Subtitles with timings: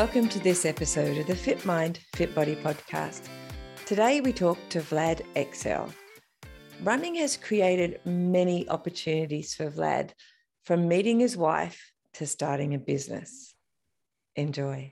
[0.00, 3.28] Welcome to this episode of the Fit Mind, Fit Body podcast.
[3.84, 5.92] Today we talk to Vlad Ixel.
[6.82, 10.12] Running has created many opportunities for Vlad,
[10.64, 13.54] from meeting his wife to starting a business.
[14.36, 14.90] Enjoy.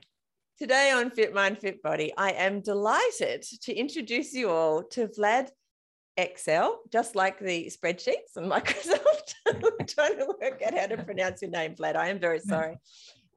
[0.59, 5.49] Today on Fit Mind, Fit Body, I am delighted to introduce you all to Vlad
[6.19, 9.33] Ixel, just like the spreadsheets and Microsoft.
[9.47, 11.95] I'm trying to work out how to pronounce your name, Vlad.
[11.95, 12.77] I am very sorry.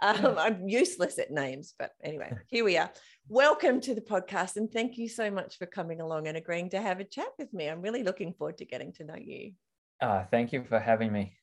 [0.02, 2.90] Um, I'm useless at names, but anyway, here we are.
[3.28, 6.82] Welcome to the podcast, and thank you so much for coming along and agreeing to
[6.82, 7.68] have a chat with me.
[7.68, 9.52] I'm really looking forward to getting to know you.
[10.00, 11.34] Uh, thank you for having me.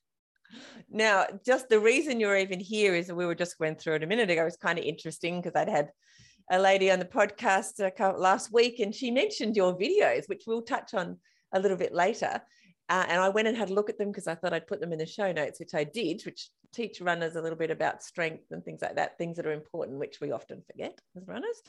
[0.90, 4.04] Now, just the reason you're even here is that we were just went through it
[4.04, 4.46] a minute ago.
[4.46, 5.92] It's kind of interesting because I'd had
[6.52, 7.80] a lady on the podcast
[8.20, 11.18] last week, and she mentioned your videos, which we'll touch on
[11.54, 12.42] a little bit later.
[12.90, 14.82] Uh, and I went and had a look at them because I thought I'd put
[14.82, 18.04] them in the show notes, which I did, which teach runners a little bit about
[18.04, 21.62] strength and things like that, things that are important, which we often forget as runners.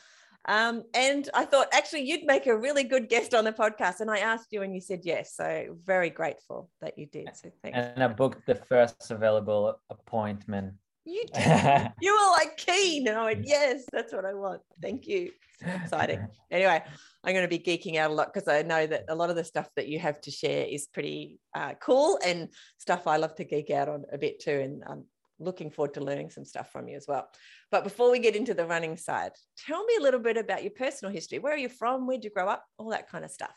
[0.46, 4.00] Um, and I thought actually you'd make a really good guest on the podcast.
[4.00, 5.34] And I asked you and you said yes.
[5.34, 7.28] So very grateful that you did.
[7.34, 7.78] So thanks.
[7.78, 10.74] And I booked the first available appointment.
[11.10, 11.92] You did.
[12.00, 13.08] you were like keen.
[13.08, 14.62] And I went, yes, that's what I want.
[14.80, 15.30] Thank you.
[15.60, 16.26] So exciting.
[16.50, 16.82] Anyway,
[17.22, 19.36] I'm going to be geeking out a lot because I know that a lot of
[19.36, 23.36] the stuff that you have to share is pretty uh, cool and stuff I love
[23.36, 24.58] to geek out on a bit too.
[24.64, 25.04] And I'm
[25.38, 27.28] looking forward to learning some stuff from you as well.
[27.70, 29.30] But before we get into the running side,
[29.64, 31.38] tell me a little bit about your personal history.
[31.38, 32.06] Where are you from?
[32.06, 32.64] Where'd you grow up?
[32.78, 33.54] All that kind of stuff.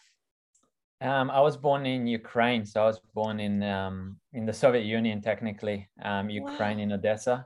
[1.02, 4.86] Um, I was born in Ukraine, so I was born in um, in the Soviet
[4.86, 6.84] Union, technically, um, Ukraine wow.
[6.84, 7.46] in Odessa.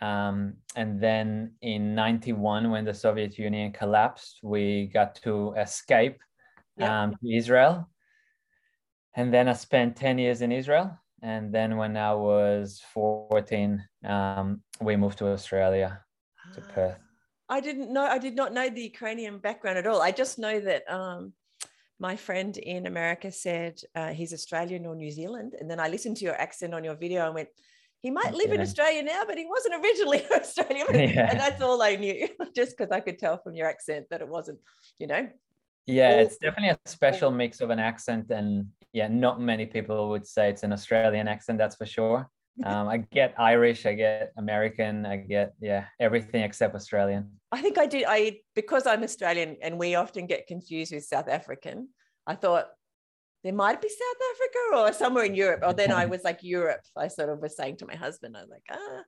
[0.00, 6.18] Um, and then in 91, when the Soviet Union collapsed, we got to escape
[6.76, 6.90] yep.
[6.90, 7.88] um, to Israel.
[9.16, 10.98] And then I spent 10 years in Israel.
[11.22, 16.00] And then when I was 14, um, we moved to Australia,
[16.54, 16.72] to ah.
[16.72, 16.98] Perth.
[17.48, 20.02] I didn't know, I did not know the Ukrainian background at all.
[20.02, 21.32] I just know that um,
[22.00, 25.54] my friend in America said uh, he's Australian or New Zealand.
[25.58, 27.48] And then I listened to your accent on your video and went,
[28.04, 28.56] he might live yeah.
[28.56, 30.86] in Australia now, but he wasn't originally Australian.
[31.14, 31.30] Yeah.
[31.30, 34.28] And that's all I knew, just because I could tell from your accent that it
[34.28, 34.58] wasn't,
[34.98, 35.26] you know.
[35.86, 38.30] Yeah, it's definitely a special mix of an accent.
[38.30, 42.28] And yeah, not many people would say it's an Australian accent, that's for sure.
[42.62, 47.30] Um, I get Irish, I get American, I get, yeah, everything except Australian.
[47.52, 48.04] I think I did.
[48.06, 51.88] I, because I'm Australian and we often get confused with South African,
[52.26, 52.66] I thought
[53.44, 55.60] there might be South Africa or somewhere in Europe.
[55.64, 56.80] Or then I was like Europe.
[56.96, 59.02] I sort of was saying to my husband, I was like, ah,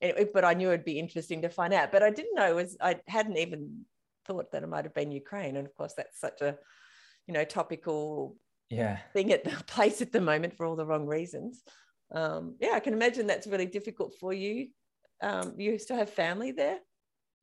[0.00, 1.92] anyway, but I knew it'd be interesting to find out.
[1.92, 3.84] But I didn't know it was I hadn't even
[4.24, 5.56] thought that it might have been Ukraine.
[5.56, 6.56] And of course, that's such a,
[7.26, 8.36] you know, topical
[8.70, 11.62] yeah thing at the place at the moment for all the wrong reasons.
[12.14, 14.68] Um, yeah, I can imagine that's really difficult for you.
[15.22, 16.78] Um, you still have family there?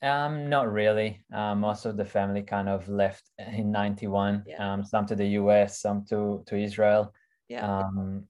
[0.01, 1.23] Um, not really.
[1.33, 4.43] Um, most of the family kind of left in '91.
[4.47, 4.73] Yeah.
[4.73, 7.13] Um, some to the US, some to to Israel.
[7.47, 7.79] Yeah.
[7.79, 8.27] Um,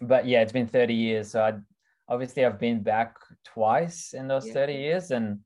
[0.00, 1.30] but yeah, it's been 30 years.
[1.30, 1.54] So I
[2.08, 4.54] obviously I've been back twice in those yeah.
[4.54, 5.40] 30 years, and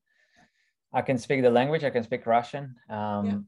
[0.93, 1.85] I can speak the language.
[1.85, 2.75] I can speak Russian.
[2.89, 3.39] Um, yeah.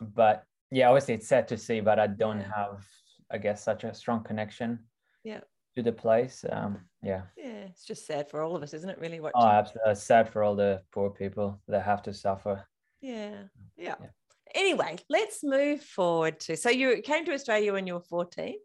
[0.00, 2.84] But yeah, obviously it's sad to see, but I don't have,
[3.30, 4.80] I guess, such a strong connection.
[5.24, 5.40] Yeah
[5.74, 6.44] to the place.
[6.50, 7.22] Um, yeah.
[7.36, 8.98] Yeah, it's just sad for all of us, isn't it?
[9.00, 9.32] Really, what?
[9.34, 9.92] Oh, absolutely.
[9.92, 12.66] It's sad for all the poor people that have to suffer.
[13.00, 13.44] Yeah.
[13.76, 13.96] yeah.
[14.00, 14.08] yeah.
[14.54, 16.56] Anyway, let's move forward to.
[16.56, 18.56] So you came to Australia when you were fourteen.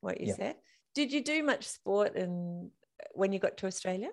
[0.00, 0.36] What you yeah.
[0.36, 0.56] said.
[0.94, 2.70] Did you do much sport and
[3.12, 4.10] when you got to Australia?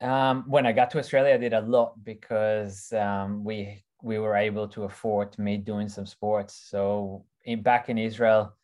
[0.00, 4.34] Um, when I got to Australia, I did a lot because um, we we were
[4.34, 6.66] able to afford me doing some sports.
[6.68, 8.54] So in, back in Israel,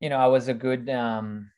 [0.00, 1.50] you know, I was a good um,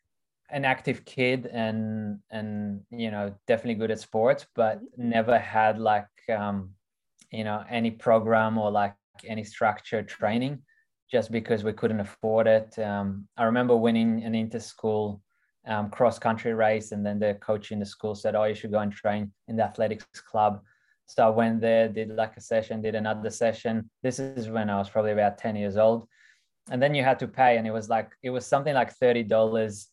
[0.51, 5.09] an active kid and and you know definitely good at sports but mm-hmm.
[5.09, 6.71] never had like um
[7.33, 8.95] you know any program or like
[9.25, 10.63] any structured training
[11.11, 12.79] just because we couldn't afford it.
[12.79, 15.23] Um, i remember winning an inter-school
[15.67, 18.71] um, cross country race and then the coach in the school said oh you should
[18.71, 20.63] go and train in the athletics club.
[21.07, 23.91] So i went there did like a session did another session.
[24.03, 26.07] This is when i was probably about 10 years old.
[26.71, 29.87] And then you had to pay and it was like it was something like $30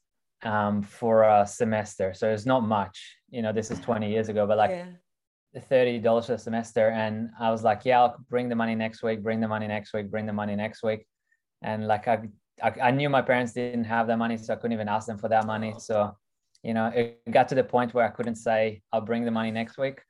[0.44, 2.14] um, for a semester.
[2.14, 3.18] So it's not much.
[3.30, 5.62] You know, this is 20 years ago, but like, yeah.
[5.70, 9.24] thirty dollars a semester, and I was like, yeah, I'll bring the money next week,
[9.24, 11.06] bring the money next week, bring the money next week,
[11.62, 12.30] and like I,
[12.62, 15.18] I, I knew my parents didn't have the money, so I couldn't even ask them
[15.18, 15.74] for that money.
[15.80, 16.16] So,
[16.64, 19.52] you know, it got to the point where I couldn't say I'll bring the money
[19.52, 20.02] next week.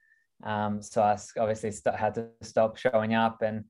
[0.44, 3.66] Um, so I obviously st- had to stop showing up, and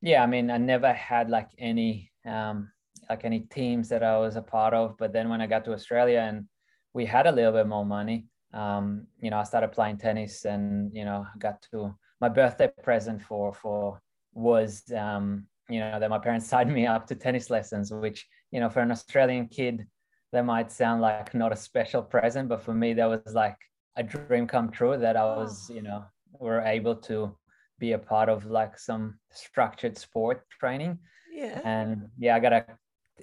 [0.00, 2.70] yeah, I mean, I never had like any um,
[3.08, 5.72] like any teams that I was a part of, but then when I got to
[5.72, 6.46] Australia and
[6.92, 10.94] we had a little bit more money um, you know, I started playing tennis and,
[10.94, 14.00] you know, got to my birthday present for, for
[14.32, 18.60] was, um, you know, that my parents signed me up to tennis lessons, which, you
[18.60, 19.86] know, for an Australian kid,
[20.32, 23.56] that might sound like not a special present, but for me, that was like
[23.96, 26.04] a dream come true that I was, you know,
[26.38, 27.34] were able to
[27.78, 30.98] be a part of like some structured sport training.
[31.32, 31.60] Yeah.
[31.64, 32.66] And yeah, I got a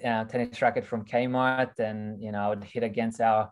[0.04, 3.50] uh, tennis racket from Kmart and, you know, I would hit against our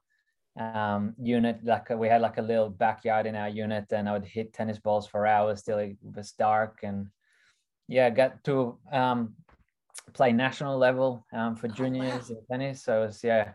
[0.58, 1.64] um, unit.
[1.64, 4.78] Like we had like a little backyard in our unit, and I would hit tennis
[4.78, 6.80] balls for hours till it was dark.
[6.82, 7.08] And
[7.88, 9.34] yeah, got to um,
[10.12, 12.40] play national level um, for juniors oh, wow.
[12.40, 12.84] in tennis.
[12.84, 13.52] So it was yeah.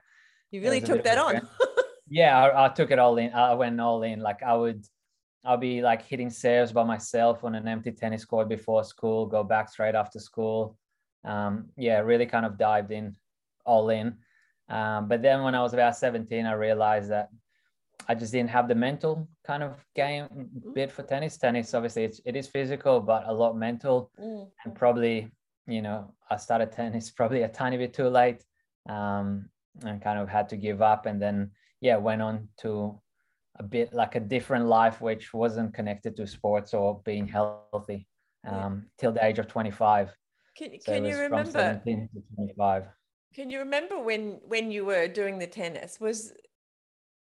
[0.51, 1.47] You really took that on.
[2.09, 3.31] yeah, I, I, took it all in.
[3.33, 4.19] I went all in.
[4.19, 4.83] Like I would,
[5.45, 9.27] I'll be like hitting serves by myself on an empty tennis court before school.
[9.27, 10.75] Go back straight after school.
[11.24, 13.16] Um, yeah, really kind of dived in,
[13.66, 14.18] all in.
[14.69, 17.30] Um, but then when I was about 17, I realized that
[18.07, 20.74] I just didn't have the mental kind of game mm-hmm.
[20.74, 21.38] bit for tennis.
[21.38, 24.12] Tennis, obviously, it's, it is physical, but a lot mental.
[24.19, 24.45] Mm-hmm.
[24.66, 25.31] And probably,
[25.68, 28.44] you know, I started tennis probably a tiny bit too late
[28.88, 29.50] um,
[29.83, 31.06] and kind of had to give up.
[31.06, 31.51] And then,
[31.81, 33.00] yeah, went on to
[33.57, 38.07] a bit like a different life, which wasn't connected to sports or being healthy
[38.48, 38.69] um, yeah.
[38.98, 40.16] till the age of 25.
[40.59, 41.51] Can, so can you remember?
[41.51, 42.83] From 17 to 25
[43.33, 46.00] can you remember when when you were doing the tennis?
[46.00, 46.33] Was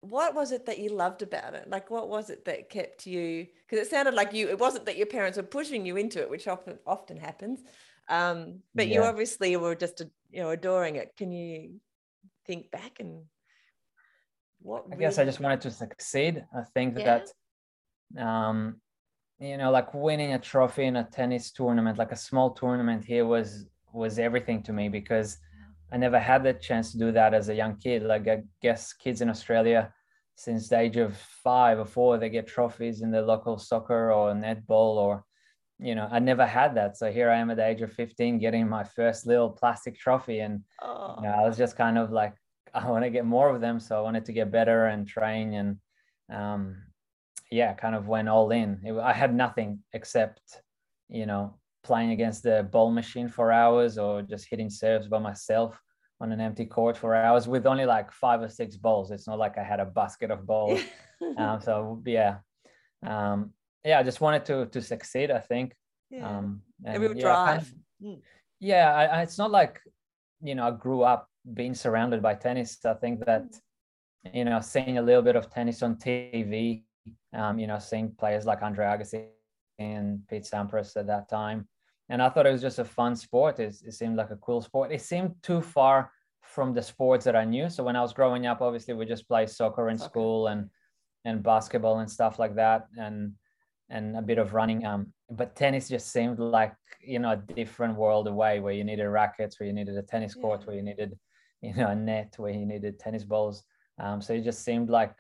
[0.02, 1.70] what was it that you loved about it?
[1.70, 4.98] Like what was it that kept you because it sounded like you it wasn't that
[4.98, 7.64] your parents were pushing you into it, which often often happens.
[8.08, 8.96] Um, but yeah.
[8.96, 11.16] you obviously were just you know adoring it.
[11.18, 11.80] Can you
[12.46, 13.24] think back and
[14.62, 16.46] what I guess I just wanted to succeed.
[16.56, 17.22] I think yeah.
[18.16, 18.80] that um
[19.40, 23.26] you know like winning a trophy in a tennis tournament like a small tournament here
[23.26, 25.38] was was everything to me because
[25.92, 28.04] I never had the chance to do that as a young kid.
[28.04, 29.94] Like I guess kids in Australia,
[30.36, 34.34] since the age of five or four, they get trophies in the local soccer or
[34.34, 35.24] netball or,
[35.80, 36.98] you know, I never had that.
[36.98, 40.40] So here I am at the age of 15 getting my first little plastic trophy.
[40.40, 41.16] And oh.
[41.18, 42.34] you know, I was just kind of like,
[42.74, 43.80] I want to get more of them.
[43.80, 45.78] So I wanted to get better and train and,
[46.30, 46.78] um,
[47.52, 48.80] yeah, kind of went all in.
[48.84, 50.42] It, I had nothing except,
[51.10, 55.80] you know, playing against the ball machine for hours or just hitting serves by myself
[56.22, 59.12] on an empty court for hours with only like five or six balls.
[59.12, 60.82] It's not like I had a basket of balls.
[61.38, 62.38] um, so yeah,
[63.06, 63.52] um,
[63.84, 65.30] yeah, I just wanted to to succeed.
[65.32, 65.76] I think.
[66.10, 66.28] Yeah.
[66.28, 67.48] Um, and, yeah, drive.
[67.48, 68.20] Kind of, hmm.
[68.60, 69.80] yeah, I, I, it's not like
[70.42, 72.78] you know I grew up being surrounded by tennis.
[72.86, 73.46] I think that
[74.26, 74.38] hmm.
[74.38, 76.85] you know seeing a little bit of tennis on TV.
[77.36, 79.28] Um, you know, seeing players like Andre Agassi
[79.78, 81.68] and Pete Sampras at that time
[82.10, 83.60] and I thought it was just a fun sport.
[83.60, 84.92] It, it seemed like a cool sport.
[84.92, 86.12] It seemed too far
[86.42, 87.70] from the sports that I knew.
[87.70, 90.70] So when I was growing up, obviously we just play soccer in school and
[91.28, 93.34] and basketball and stuff like that, and
[93.90, 94.86] and a bit of running.
[94.86, 99.08] Um, but tennis just seemed like you know a different world away, where you needed
[99.08, 100.68] rackets, where you needed a tennis court, yeah.
[100.68, 101.18] where you needed
[101.62, 103.64] you know a net, where you needed tennis balls.
[103.98, 105.16] Um, so it just seemed like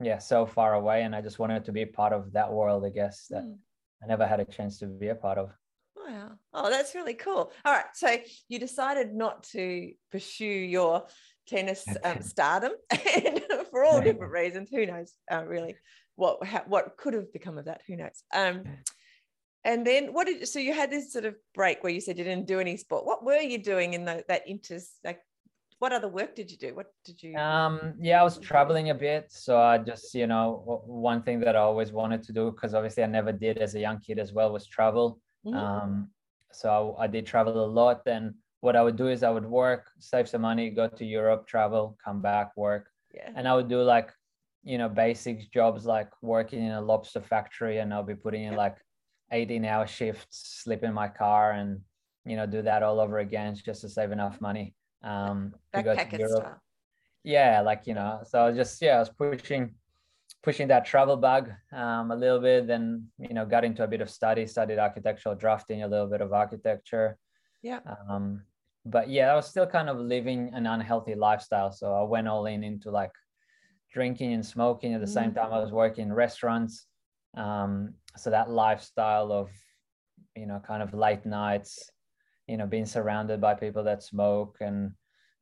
[0.00, 2.84] yeah, so far away, and I just wanted to be part of that world.
[2.84, 3.56] I guess that mm.
[4.02, 5.50] I never had a chance to be a part of.
[5.96, 6.32] Wow.
[6.52, 7.50] Oh, that's really cool.
[7.64, 7.86] All right.
[7.94, 8.16] So
[8.48, 11.06] you decided not to pursue your
[11.48, 12.72] tennis um, stardom
[13.70, 14.68] for all different reasons.
[14.70, 15.76] Who knows, uh, really,
[16.14, 17.80] what how, what could have become of that?
[17.86, 18.22] Who knows?
[18.34, 18.64] Um,
[19.64, 22.24] and then what did so you had this sort of break where you said you
[22.24, 23.04] didn't do any sport.
[23.06, 25.20] What were you doing in the, that inter like?
[25.78, 26.74] What other work did you do?
[26.74, 27.36] What did you?
[27.36, 31.54] Um, yeah, I was traveling a bit, so I just you know one thing that
[31.54, 34.32] I always wanted to do because obviously I never did as a young kid as
[34.32, 35.20] well was travel.
[35.44, 35.56] Mm-hmm.
[35.56, 36.10] Um,
[36.50, 38.02] so I, I, did travel a lot.
[38.06, 41.46] And what I would do is I would work, save some money, go to Europe,
[41.46, 42.90] travel, come back, work.
[43.14, 43.30] Yeah.
[43.34, 44.10] And I would do like,
[44.64, 48.52] you know, basic jobs like working in a lobster factory and I'll be putting in
[48.52, 48.58] yeah.
[48.58, 48.76] like
[49.30, 51.80] 18 hour shifts, sleep in my car and,
[52.24, 54.74] you know, do that all over again just to save enough money
[55.06, 56.42] um, to go to Europe.
[56.42, 56.62] Style.
[57.24, 59.74] Yeah, like, you know, so I was just, yeah, I was pushing
[60.46, 62.68] pushing that travel bag um, a little bit.
[62.68, 66.20] Then you know got into a bit of study, studied architectural drafting, a little bit
[66.20, 67.18] of architecture.
[67.62, 67.80] Yeah.
[68.08, 68.42] Um,
[68.84, 72.46] but yeah, I was still kind of living an unhealthy lifestyle, so I went all
[72.46, 73.10] in into like
[73.92, 75.14] drinking and smoking at the mm-hmm.
[75.14, 76.86] same time I was working in restaurants.
[77.36, 79.50] Um, so that lifestyle of,
[80.36, 81.90] you know, kind of late nights,
[82.48, 84.92] you know, being surrounded by people that smoke and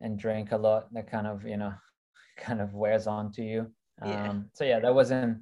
[0.00, 1.72] and drink a lot, that kind of, you know,
[2.36, 3.70] kind of wears on to you.
[4.04, 4.28] Yeah.
[4.30, 5.38] Um, so yeah, that wasn't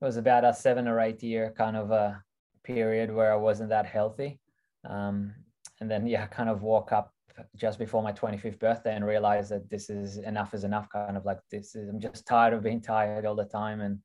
[0.00, 2.22] it was about a seven or eight year kind of a
[2.64, 4.40] period where I wasn't that healthy.
[4.88, 5.34] Um,
[5.80, 7.12] and then yeah, kind of woke up
[7.56, 11.24] just before my 25th birthday and realized that this is enough is enough kind of
[11.24, 13.98] like this is i'm just tired of being tired all the time and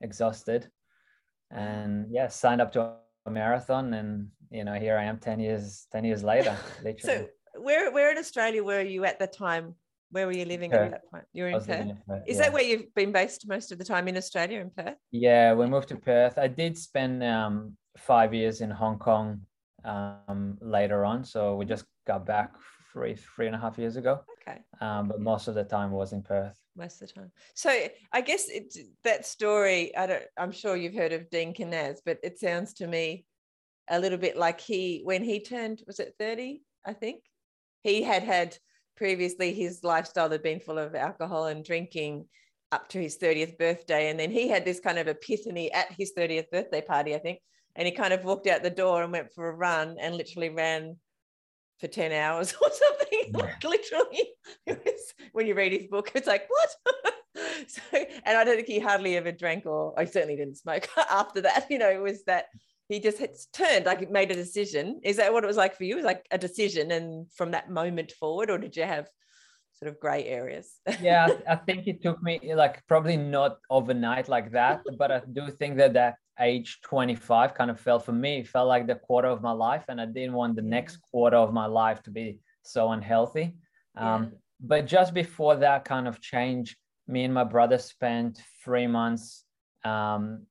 [0.00, 0.68] exhausted
[1.50, 2.80] and yeah signed up to
[3.26, 7.28] a marathon and you know here i am 10 years 10 years later literally so
[7.60, 9.74] where where in australia were you at the time
[10.10, 10.86] where were you living perth.
[10.86, 12.42] at that point you were in perth, in perth is yeah.
[12.42, 15.66] that where you've been based most of the time in australia in perth yeah we
[15.66, 19.40] moved to perth i did spend um, five years in hong kong
[19.84, 22.52] um, later on so we just got back
[22.92, 24.20] three three and a half years ago.
[24.42, 24.58] Okay.
[24.80, 26.58] Um, but most of the time was in Perth.
[26.76, 27.32] Most of the time.
[27.54, 27.70] So
[28.12, 29.96] I guess it's that story.
[29.96, 30.24] I don't.
[30.38, 33.24] I'm sure you've heard of Dean Karnazes, but it sounds to me
[33.90, 36.62] a little bit like he when he turned was it 30?
[36.86, 37.22] I think
[37.82, 38.56] he had had
[38.96, 42.26] previously his lifestyle had been full of alcohol and drinking
[42.72, 46.12] up to his 30th birthday and then he had this kind of epiphany at his
[46.16, 47.40] 30th birthday party i think
[47.74, 50.50] and he kind of walked out the door and went for a run and literally
[50.50, 50.96] ran
[51.80, 53.38] for 10 hours or something yeah.
[53.38, 54.28] like literally
[54.66, 57.14] was, when you read his book it's like what
[57.68, 61.40] so and i don't think he hardly ever drank or i certainly didn't smoke after
[61.40, 62.46] that you know it was that
[62.90, 63.20] he just
[63.52, 65.96] turned like it made a decision is that what it was like for you it
[65.96, 69.08] was like a decision and from that moment forward or did you have
[69.74, 74.52] sort of gray areas yeah I think it took me like probably not overnight like
[74.52, 78.48] that but i do think that that age 25 kind of felt for me, it
[78.48, 79.84] felt like the quarter of my life.
[79.88, 83.54] And I didn't want the next quarter of my life to be so unhealthy.
[83.96, 84.28] Um, yeah.
[84.60, 89.44] But just before that kind of change, me and my brother spent three months
[89.84, 90.46] um,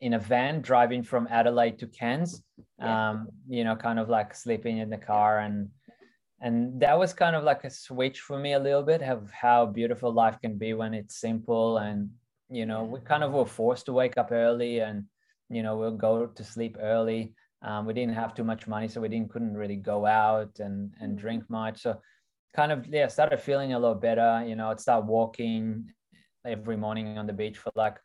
[0.00, 2.42] in a van driving from Adelaide to Cairns,
[2.78, 3.10] yeah.
[3.10, 5.40] um, you know, kind of like sleeping in the car.
[5.40, 5.68] And
[6.40, 9.66] and that was kind of like a switch for me a little bit of how
[9.66, 12.08] beautiful life can be when it's simple and
[12.48, 15.04] you know we kind of were forced to wake up early and
[15.48, 19.00] you know we'll go to sleep early um, we didn't have too much money so
[19.00, 21.20] we didn't couldn't really go out and and mm-hmm.
[21.20, 22.00] drink much so
[22.56, 25.84] kind of yeah started feeling a lot better you know i'd start walking
[26.46, 27.96] every morning on the beach for like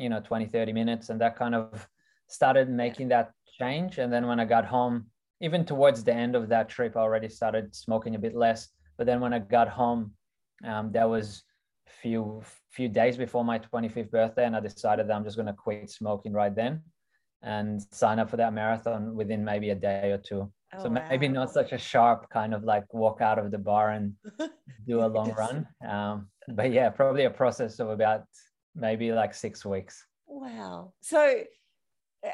[0.00, 1.88] you know 20 30 minutes and that kind of
[2.28, 3.98] started making that change.
[3.98, 5.06] And then when i got home
[5.40, 8.68] even towards the end of that trip i already started smoking a bit less.
[8.96, 10.12] But then when i got home
[10.64, 11.42] um, that was
[12.02, 15.52] few few days before my 25th birthday and i decided that i'm just going to
[15.52, 16.80] quit smoking right then
[17.42, 20.50] and sign up for that marathon within maybe a day or two.
[20.74, 21.04] Oh, so wow.
[21.08, 24.14] maybe not such a sharp kind of like walk out of the bar and
[24.86, 25.66] do a long run.
[25.88, 28.24] Um, but yeah probably a process of about
[28.80, 31.42] maybe like six weeks wow so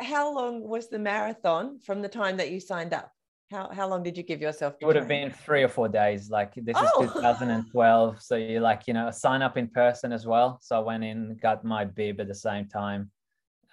[0.00, 3.12] how long was the marathon from the time that you signed up
[3.50, 4.74] how, how long did you give yourself?
[4.80, 6.30] It would have been three or four days.
[6.30, 7.04] Like this oh.
[7.04, 8.20] is 2012.
[8.20, 10.58] So you like, you know, sign up in person as well.
[10.60, 13.10] So I went in, got my bib at the same time.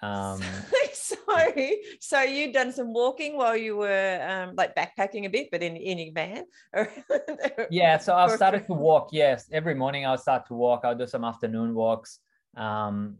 [0.00, 0.40] Um,
[0.92, 1.80] Sorry.
[2.00, 5.76] So you'd done some walking while you were um, like backpacking a bit, but in,
[5.76, 6.44] in your van?
[7.70, 7.98] yeah.
[7.98, 9.08] So I started to walk.
[9.10, 9.48] Yes.
[9.50, 10.82] Every morning I'll start to walk.
[10.84, 12.20] I'll do some afternoon walks.
[12.56, 13.18] Um,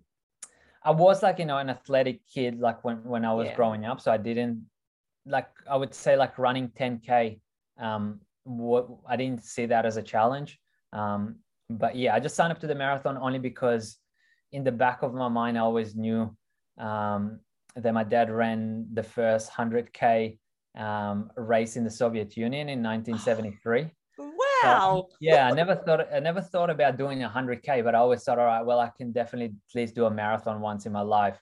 [0.82, 3.56] I was like, you know, an athletic kid, like when, when I was yeah.
[3.56, 4.00] growing up.
[4.00, 4.66] So I didn't
[5.26, 7.40] like I would say like running 10k.
[7.78, 10.58] Um, what I didn't see that as a challenge.
[10.92, 11.36] Um,
[11.70, 13.96] but yeah, I just signed up to the marathon only because
[14.52, 16.36] in the back of my mind I always knew
[16.78, 17.40] um,
[17.74, 20.38] that my dad ran the first 100k
[20.76, 23.90] um, race in the Soviet Union in 1973.
[24.66, 25.06] Wow.
[25.10, 28.22] So, yeah, I never thought I never thought about doing a 100k, but I always
[28.22, 31.02] thought, all right, well, I can definitely at least do a marathon once in my
[31.02, 31.38] life.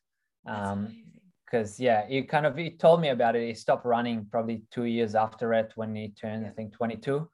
[0.46, 0.88] Um,
[1.52, 3.46] because yeah, he kind of he told me about it.
[3.46, 7.28] He stopped running probably two years after it when he turned, I think, 22.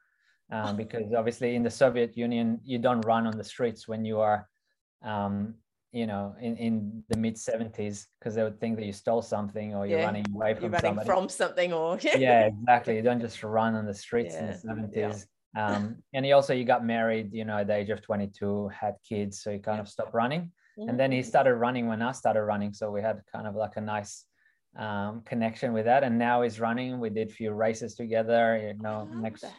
[0.50, 4.18] Um, because obviously in the Soviet Union, you don't run on the streets when you
[4.18, 4.48] are,
[5.04, 5.54] um,
[5.92, 9.74] you know, in, in the mid 70s, because they would think that you stole something
[9.74, 10.06] or you're yeah.
[10.06, 11.06] running away from you're running somebody.
[11.06, 12.96] from something or yeah, exactly.
[12.96, 14.56] You don't just run on the streets yeah.
[14.64, 15.26] in the 70s.
[15.58, 15.76] Yeah.
[15.76, 18.94] Um, and he also he got married, you know, at the age of 22, had
[19.08, 20.52] kids, so he kind of stopped running
[20.86, 22.72] and then he started running when I started running.
[22.72, 24.24] So we had kind of like a nice
[24.76, 26.04] um, connection with that.
[26.04, 27.00] And now he's running.
[27.00, 28.60] We did a few races together.
[28.62, 29.54] You know, next that.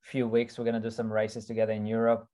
[0.00, 2.26] few weeks we're gonna do some races together in Europe.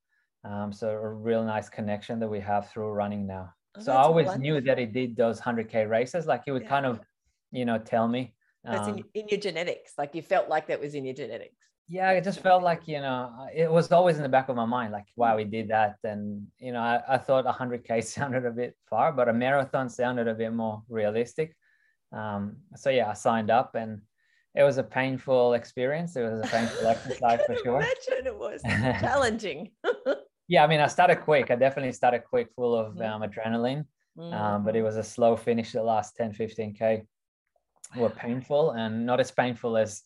[0.45, 3.51] Um, so a real nice connection that we have through running now.
[3.77, 4.43] Oh, so I always wonderful.
[4.43, 6.27] knew that he did those 100k races.
[6.27, 6.69] Like he would yeah.
[6.69, 7.01] kind of,
[7.51, 8.35] you know, tell me.
[8.63, 9.95] That's in, um, in your genetics.
[9.99, 11.58] Like you felt like that was in your genetics.
[11.89, 14.67] Yeah, it just felt like, you know, it was always in the back of my
[14.67, 15.97] mind, like, wow, we did that.
[16.05, 20.29] And, you know, I, I thought 100K sounded a bit far, but a marathon sounded
[20.29, 21.57] a bit more realistic.
[22.13, 24.03] Um, so, yeah, I signed up and
[24.55, 26.15] it was a painful experience.
[26.17, 27.77] It was a painful exercise for sure.
[27.77, 29.71] Imagine it was challenging.
[30.47, 31.51] yeah, I mean, I started quick.
[31.51, 33.23] I definitely started quick, full of mm-hmm.
[33.23, 33.87] um, adrenaline.
[34.19, 34.35] Mm.
[34.35, 35.73] Um, but it was a slow finish.
[35.73, 37.07] The last 10, 15K
[37.97, 40.03] were painful and not as painful as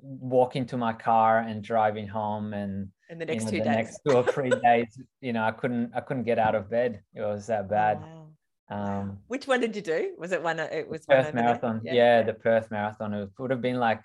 [0.00, 3.64] walking to my car and driving home and in the next you know, two the
[3.64, 3.76] days.
[3.76, 7.02] next two or three days you know i couldn't i couldn't get out of bed.
[7.14, 8.00] It was that bad.
[8.00, 8.26] wow.
[8.70, 10.14] um which one did you do?
[10.18, 11.80] Was it one it was perth marathon.
[11.84, 11.94] Yeah.
[11.94, 12.22] yeah.
[12.22, 13.14] the perth marathon.
[13.14, 14.02] It would have been like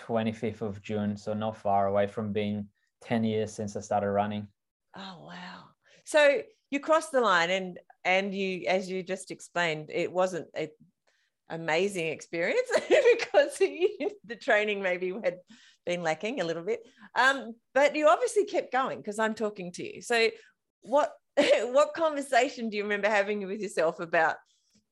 [0.00, 2.66] 25th of june so not far away from being
[3.02, 4.46] 10 years since i started running.
[4.96, 5.64] Oh wow.
[6.04, 10.68] So you crossed the line and and you as you just explained it wasn't a
[11.50, 15.38] amazing experience because the training maybe had
[15.86, 16.80] been lacking a little bit.
[17.14, 20.02] Um, but you obviously kept going because I'm talking to you.
[20.02, 20.28] So
[20.82, 24.36] what what conversation do you remember having with yourself about,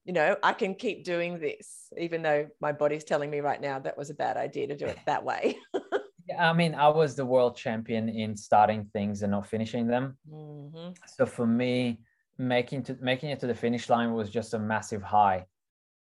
[0.05, 3.79] you know, I can keep doing this, even though my body's telling me right now
[3.79, 5.57] that was a bad idea to do it that way.
[6.29, 10.17] yeah, I mean, I was the world champion in starting things and not finishing them.
[10.31, 10.93] Mm-hmm.
[11.17, 12.01] So for me,
[12.39, 15.47] making to making it to the finish line was just a massive high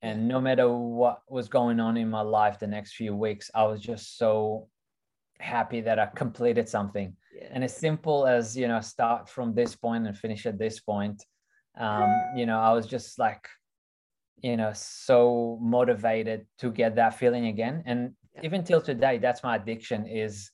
[0.02, 3.64] and no matter what was going on in my life the next few weeks i
[3.64, 4.68] was just so
[5.40, 7.48] happy that i completed something yeah.
[7.50, 11.24] and as simple as you know start from this point and finish at this point
[11.78, 13.48] um, you know i was just like
[14.42, 18.40] you know so motivated to get that feeling again and yeah.
[18.44, 20.50] even till today that's my addiction is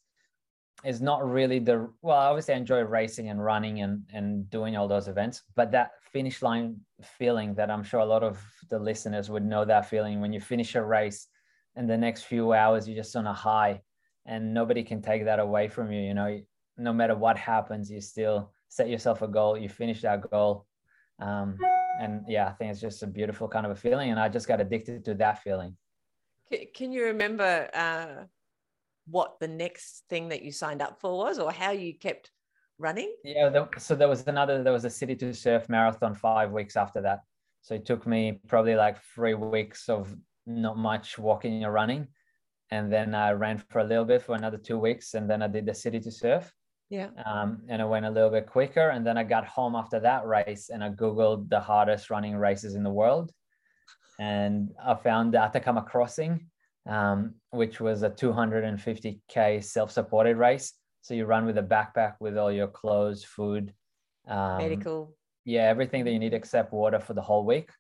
[0.85, 4.87] is not really the well I obviously enjoy racing and running and and doing all
[4.87, 9.31] those events but that finish line feeling that i'm sure a lot of the listeners
[9.31, 11.29] would know that feeling when you finish a race
[11.77, 13.81] and the next few hours you're just on a high
[14.27, 16.41] and nobody can take that away from you you know?
[16.77, 20.67] No matter what happens you still set yourself a goal you finish that goal.
[21.21, 21.57] Um,
[22.01, 24.49] and yeah i think it's just a beautiful kind of a feeling and i just
[24.49, 25.77] got addicted to that feeling.
[26.75, 28.25] Can you remember uh,
[29.07, 32.31] what the next thing that you signed up for was or how you kept
[32.79, 33.15] running?
[33.25, 36.77] Yeah, there, so there was another, there was a City to Surf marathon five weeks
[36.77, 37.21] after that.
[37.63, 40.15] So it took me probably like three weeks of
[40.47, 42.09] not much walking or running.
[42.71, 45.15] And then I ran for a little bit for another two weeks.
[45.15, 46.53] And then I did the City to Surf.
[46.91, 47.09] Yeah.
[47.25, 48.91] Um, and I went a little bit quicker.
[48.91, 52.75] And then I got home after that race and I Googled the hardest running races
[52.75, 53.33] in the world.
[54.19, 56.47] And I found the Atacama Crossing
[56.89, 60.73] um, which was a 250k self-supported race.
[61.03, 63.73] So you run with a backpack with all your clothes, food,
[64.27, 67.71] um, medical, yeah, everything that you need except water for the whole week.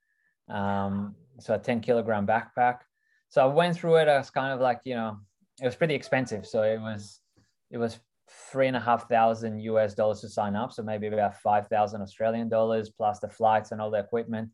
[0.49, 2.81] Um, so a 10 kilogram backpack.
[3.29, 4.09] So I went through it.
[4.09, 5.17] I was kind of like, you know,
[5.61, 6.47] it was pretty expensive.
[6.47, 7.21] So it was,
[7.71, 7.99] it was
[8.53, 10.73] three and a half thousand US dollars to sign up.
[10.73, 14.51] So maybe about 5,000 Australian dollars plus the flights and all the equipment.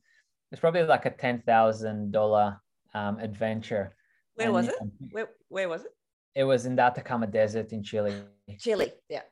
[0.52, 2.56] It's probably like a $10,000
[2.94, 3.94] um, adventure.
[4.40, 4.74] Where was it?
[5.10, 5.92] Where, where was it?
[6.34, 8.14] It was in the Atacama Desert in Chile.
[8.58, 9.22] Chile, yeah.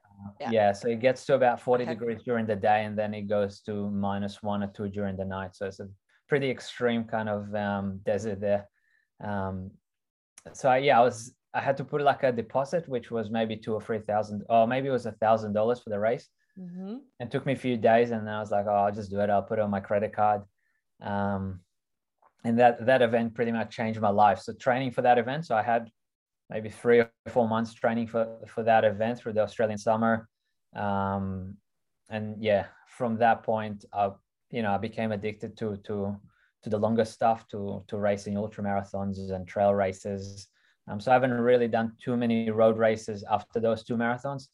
[0.40, 0.51] Yeah.
[0.51, 0.73] yeah.
[0.73, 1.92] so it gets to about 40 okay.
[1.92, 5.25] degrees during the day and then it goes to minus one or two during the
[5.25, 5.55] night.
[5.55, 5.88] So it's a
[6.29, 8.68] pretty extreme kind of um, desert there.
[9.23, 9.71] Um,
[10.53, 13.57] so I, yeah, I was I had to put like a deposit, which was maybe
[13.57, 16.29] two or three thousand, or maybe it was a thousand dollars for the race.
[16.59, 16.97] Mm-hmm.
[17.21, 19.21] It took me a few days, and then I was like, "Oh, I'll just do
[19.21, 19.31] it.
[19.31, 20.42] I'll put it on my credit card."
[21.01, 21.61] Um,
[22.44, 24.40] and that that event pretty much changed my life.
[24.40, 25.90] So training for that event, so I had
[26.51, 30.29] maybe three or four months training for for that event through the Australian summer,
[30.74, 31.57] um,
[32.11, 34.11] and yeah, from that point, I
[34.51, 36.16] you know I became addicted to to
[36.62, 40.48] to the longer stuff, to to racing ultra marathons and trail races.
[40.88, 44.48] Um, so I haven't really done too many road races after those two marathons.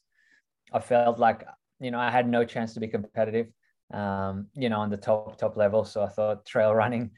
[0.73, 1.47] I felt like
[1.81, 3.49] you know I had no chance to be competitive,
[3.93, 5.85] um, you know, on the top top level.
[5.85, 7.11] So I thought trail running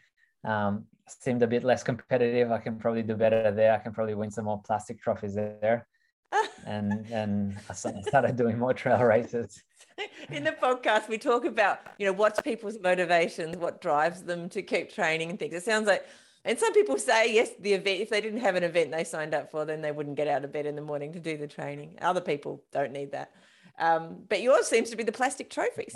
[0.46, 2.50] um, seemed a bit less competitive.
[2.50, 3.72] I can probably do better there.
[3.74, 5.86] I can probably win some more plastic trophies there.
[6.66, 9.62] and and I started doing more trail races.
[10.30, 14.62] In the podcast, we talk about you know what's people's motivations, what drives them to
[14.62, 15.54] keep training and things.
[15.54, 16.04] It sounds like,
[16.44, 18.00] and some people say yes, the event.
[18.00, 20.44] If they didn't have an event they signed up for, then they wouldn't get out
[20.44, 21.96] of bed in the morning to do the training.
[22.02, 23.30] Other people don't need that,
[23.78, 25.94] um, but yours seems to be the plastic trophies.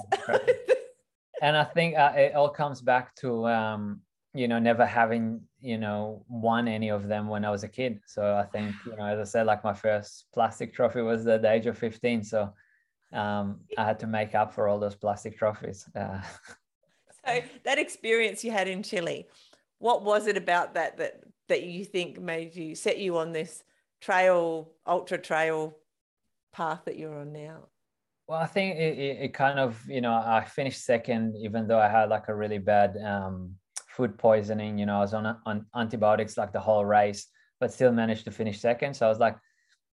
[1.42, 4.00] and I think uh, it all comes back to um,
[4.34, 8.00] you know never having you know won any of them when i was a kid.
[8.06, 11.42] So i think you know as i said like my first plastic trophy was at
[11.42, 12.52] the age of 15 so
[13.12, 15.88] um, i had to make up for all those plastic trophies.
[15.96, 16.20] Uh,
[17.26, 19.26] so that experience you had in chile
[19.78, 23.64] what was it about that that that you think made you set you on this
[24.00, 25.76] trail, ultra trail
[26.52, 27.68] path that you're on now?
[28.26, 31.80] Well, I think it, it, it, kind of, you know, I finished second, even though
[31.80, 33.56] I had like a really bad um,
[33.96, 34.79] food poisoning.
[34.79, 37.26] You know, I was on, on antibiotics like the whole race,
[37.59, 38.94] but still managed to finish second.
[38.94, 39.37] So I was like,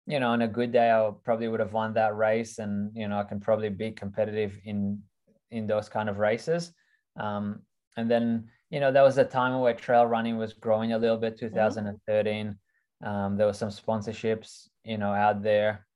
[0.07, 3.07] you know, on a good day, I probably would have won that race, and you
[3.07, 5.03] know, I can probably be competitive in
[5.51, 6.73] in those kind of races.
[7.19, 7.61] Um,
[7.97, 11.17] and then, you know, there was a time where trail running was growing a little
[11.17, 11.39] bit.
[11.39, 13.09] 2013, mm-hmm.
[13.09, 15.87] um, there was some sponsorships, you know, out there.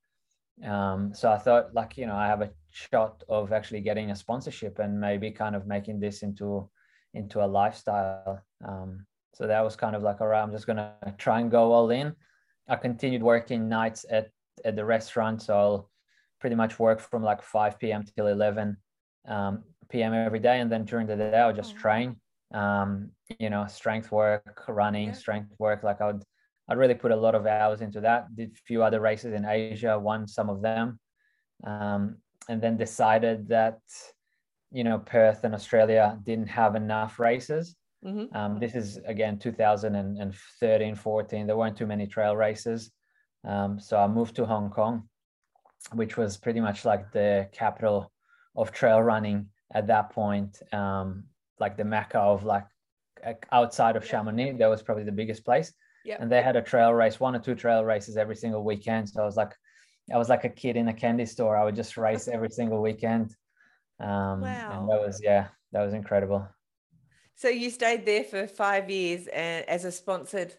[0.65, 4.17] Um, so I thought, like, you know, I have a shot of actually getting a
[4.17, 6.69] sponsorship and maybe kind of making this into
[7.15, 8.43] into a lifestyle.
[8.67, 11.73] Um, so that was kind of like, all right, I'm just gonna try and go
[11.73, 12.15] all in.
[12.69, 14.31] I continued working nights at
[14.65, 15.91] at the restaurant, so I'll
[16.41, 18.05] pretty much work from like 5 p.m.
[18.17, 18.77] till 11
[19.27, 20.15] um, p.m.
[20.15, 22.17] every day, and then during the day I'll just oh, train.
[22.53, 25.83] Um, you know, strength work, running, strength work.
[25.83, 26.23] Like I would
[26.69, 28.35] I'd really put a lot of hours into that.
[28.35, 30.99] Did a few other races in Asia, won some of them,
[31.67, 32.17] um,
[32.49, 33.81] and then decided that
[34.75, 37.77] you know Perth and Australia didn't have enough races.
[38.05, 38.37] Mm-hmm.
[38.37, 41.47] Um, this is again 2013, 14.
[41.47, 42.91] There weren't too many trail races,
[43.49, 45.09] um, so I moved to Hong Kong,
[45.93, 48.13] which was pretty much like the capital
[48.57, 50.61] of trail running at that point.
[50.73, 51.25] Um,
[51.59, 52.67] like the mecca of like
[53.53, 55.73] outside of Chamonix, that was probably the biggest place
[56.05, 56.19] yeah.
[56.21, 59.09] And they had a trail race, one or two trail races every single weekend.
[59.09, 59.53] So I was like,
[60.13, 61.57] I was like a kid in a candy store.
[61.57, 63.35] I would just race every single weekend.
[64.01, 64.81] Um, wow.
[64.81, 66.47] And that was, yeah, that was incredible.
[67.37, 70.55] So you stayed there for five years and as a sponsored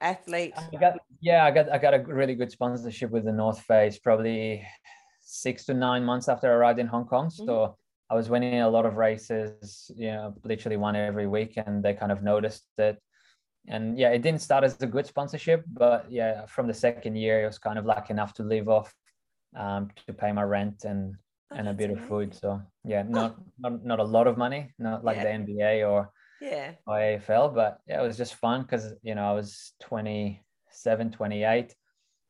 [0.00, 0.52] athlete.
[0.56, 3.98] I got, yeah, I got I got a really good sponsorship with the North Face,
[3.98, 4.66] probably
[5.22, 7.30] six to nine months after I arrived in Hong Kong.
[7.30, 7.72] So mm-hmm.
[8.10, 11.94] I was winning a lot of races, you know, literally one every week, and they
[11.94, 12.98] kind of noticed it
[13.66, 17.42] and yeah, it didn't start as a good sponsorship, but yeah, from the second year,
[17.42, 18.92] it was kind of like enough to live off,
[19.56, 21.14] um, to pay my rent and
[21.50, 22.02] oh, and a bit amazing.
[22.02, 22.34] of food.
[22.34, 25.38] So yeah, not not not a lot of money, not like yeah.
[25.38, 26.10] the NBA or
[26.40, 31.10] yeah or AFL, but yeah, it was just fun because you know I was 27,
[31.10, 31.74] 28.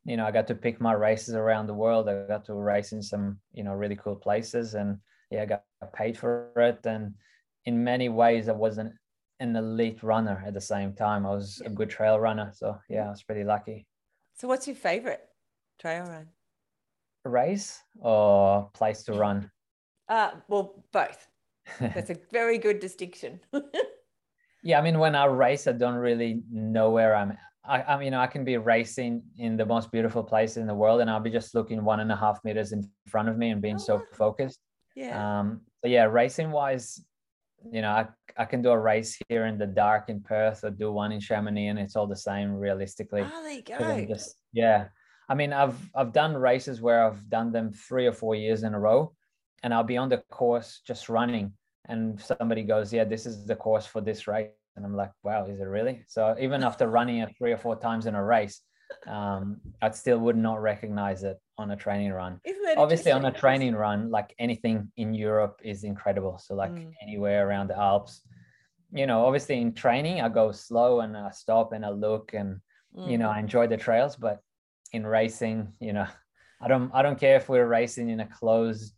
[0.07, 2.09] You know, I got to pick my races around the world.
[2.09, 4.99] I got to race in some you know really cool places, and
[5.31, 6.85] yeah, I got paid for it.
[6.87, 7.15] And
[7.67, 8.95] in many ways, I wasn't
[9.41, 11.27] an elite runner at the same time.
[11.27, 12.53] I was a good trail runner.
[12.55, 13.87] So yeah, I was pretty lucky.
[14.35, 15.21] So what's your favorite
[15.79, 16.29] trail run?
[17.25, 19.51] Race or place to run?
[20.09, 21.29] Uh, well, both.
[21.79, 23.41] That's a very good distinction.
[24.63, 27.37] yeah, I mean, when I race, I don't really know where I'm.
[27.65, 31.01] I, I mean, I can be racing in the most beautiful place in the world,
[31.01, 33.61] and I'll be just looking one and a half meters in front of me and
[33.61, 34.59] being oh, so focused.
[34.97, 35.41] Yeah.
[35.41, 35.61] Um.
[35.83, 37.05] So yeah, racing wise,
[37.71, 38.07] you know, I,
[38.37, 41.21] I can do a race here in the dark in Perth or do one in
[41.21, 43.23] Chamonix and it's all the same realistically.
[43.23, 44.15] Oh, there you go.
[44.15, 44.89] Just, yeah.
[45.31, 48.75] I mean, I've I've done races where I've done them three or four years in
[48.75, 49.13] a row
[49.63, 51.53] and I'll be on the course just running
[51.89, 54.51] and somebody goes, Yeah, this is the course for this race.
[54.77, 56.05] And I'm like, wow, is it really?
[56.09, 58.63] So even after running it three or four times in a race,
[59.07, 62.41] um, I still would not recognize it on a training run.
[62.77, 66.39] Obviously, on a training run, like anything in Europe is incredible.
[66.39, 66.93] So, like mm.
[67.03, 68.23] anywhere around the Alps,
[68.93, 72.61] you know, obviously in training, I go slow and I stop and I look and,
[72.97, 73.11] mm.
[73.11, 73.41] you know, I mm.
[73.41, 74.17] enjoy the trails.
[74.17, 74.41] But
[74.93, 76.07] in racing, you know,
[76.61, 78.95] I don't, I don't care if we're racing in a closed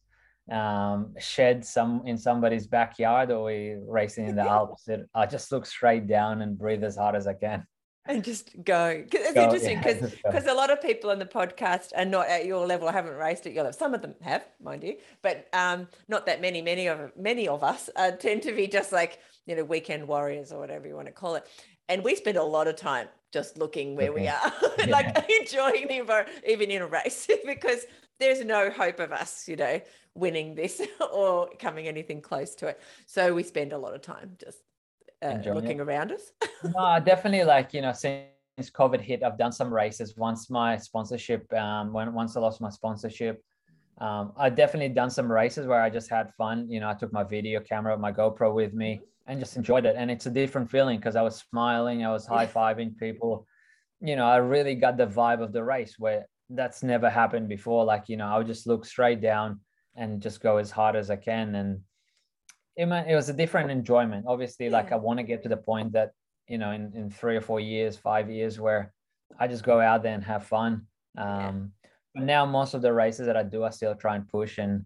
[0.50, 4.88] um, shed some in somebody's backyard or we racing in the Alps.
[4.88, 7.66] It, I just look straight down and breathe as hard as I can
[8.06, 9.04] and just go.
[9.10, 12.04] Cause It's go, interesting because yeah, because a lot of people on the podcast are
[12.04, 13.78] not at your level, haven't raced at your level.
[13.78, 16.62] Some of them have, mind you, but um, not that many.
[16.62, 20.52] Many of many of us uh, tend to be just like you know weekend warriors
[20.52, 21.46] or whatever you want to call it.
[21.88, 24.22] And we spend a lot of time just looking where okay.
[24.22, 24.52] we are,
[24.88, 27.86] like enjoying the environment, even in a race, because
[28.20, 29.80] there's no hope of us, you know,
[30.14, 32.80] winning this or coming anything close to it.
[33.06, 34.58] So we spend a lot of time just
[35.22, 35.80] uh, looking it.
[35.80, 36.32] around us?
[36.64, 37.44] no, definitely.
[37.44, 38.26] Like you know, since
[38.60, 40.16] COVID hit, I've done some races.
[40.16, 43.42] Once my sponsorship, um, when once I lost my sponsorship,
[43.98, 46.68] um, I definitely done some races where I just had fun.
[46.70, 49.94] You know, I took my video camera, my GoPro with me, and just enjoyed it.
[49.96, 53.46] And it's a different feeling because I was smiling, I was high fiving people.
[54.00, 57.84] You know, I really got the vibe of the race where that's never happened before.
[57.84, 59.60] Like you know, I would just look straight down
[59.94, 61.80] and just go as hard as I can and
[62.76, 64.24] it, it was a different enjoyment.
[64.26, 64.72] Obviously, yeah.
[64.72, 66.12] like I want to get to the point that
[66.48, 68.92] you know in, in three or four years, five years, where
[69.38, 70.86] I just go out there and have fun.
[71.16, 71.90] Um, yeah.
[72.14, 74.84] But now most of the races that I do, I still try and push and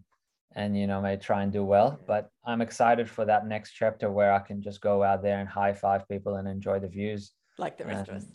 [0.57, 1.89] and you know may try and do well.
[2.05, 5.47] But I'm excited for that next chapter where I can just go out there and
[5.47, 7.31] high five people and enjoy the views.
[7.65, 8.25] like the rest of us.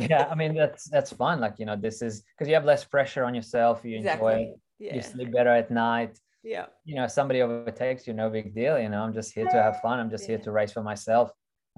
[0.10, 1.36] yeah, I mean that's that's fun.
[1.44, 3.84] Like you know, this is because you have less pressure on yourself.
[3.84, 4.32] You exactly.
[4.32, 4.54] enjoy.
[4.78, 4.94] Yeah.
[4.96, 6.14] You sleep better at night.
[6.42, 6.66] Yeah.
[6.84, 8.78] You know, somebody overtakes you, no big deal.
[8.78, 9.98] You know, I'm just here to have fun.
[10.00, 10.36] I'm just Yeah.
[10.36, 11.30] here to race for myself.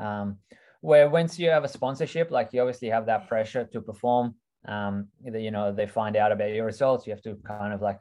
[0.07, 0.39] Um,
[0.81, 4.35] where once you have a sponsorship, like you obviously have that pressure to perform.
[4.67, 7.07] Um, you know, they find out about your results.
[7.07, 8.01] You have to kind of like,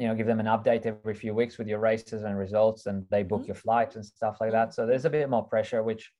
[0.00, 3.06] you know, give them an update every few weeks with your races and results, and
[3.10, 3.48] they book Mhm.
[3.48, 4.74] your flights and stuff like that.
[4.74, 6.10] So there's a bit more pressure, which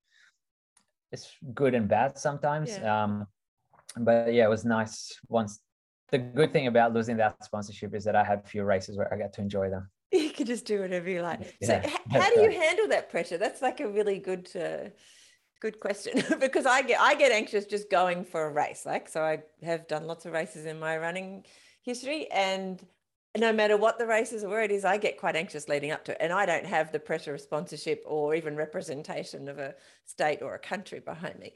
[1.12, 1.22] is
[1.54, 2.70] good and bad sometimes.
[2.70, 3.02] Yeah.
[3.04, 3.26] Um,
[3.96, 5.60] but yeah, it was nice once.
[6.12, 9.16] The good thing about losing that sponsorship is that I had few races where I
[9.16, 9.90] got to enjoy them.
[10.12, 11.40] You can just do whatever you like.
[11.62, 12.62] So, h- how do you right.
[12.66, 13.38] handle that pressure?
[13.38, 14.90] That's like a really good, uh,
[15.60, 18.84] good question because I get I get anxious just going for a race.
[18.84, 21.44] Like, so I have done lots of races in my running
[21.82, 22.84] history, and
[23.38, 26.04] no matter what the races or where it is, I get quite anxious leading up
[26.06, 29.74] to it, and I don't have the pressure of sponsorship or even representation of a
[30.04, 31.54] state or a country behind me.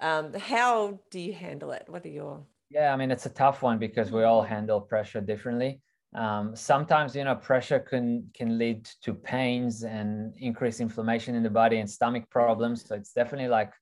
[0.00, 1.84] Um, how do you handle it?
[1.88, 5.20] What are your Yeah, I mean it's a tough one because we all handle pressure
[5.20, 5.80] differently.
[6.14, 11.50] Um, sometimes you know pressure can can lead to pains and increased inflammation in the
[11.50, 12.84] body and stomach problems.
[12.86, 13.72] So it's definitely like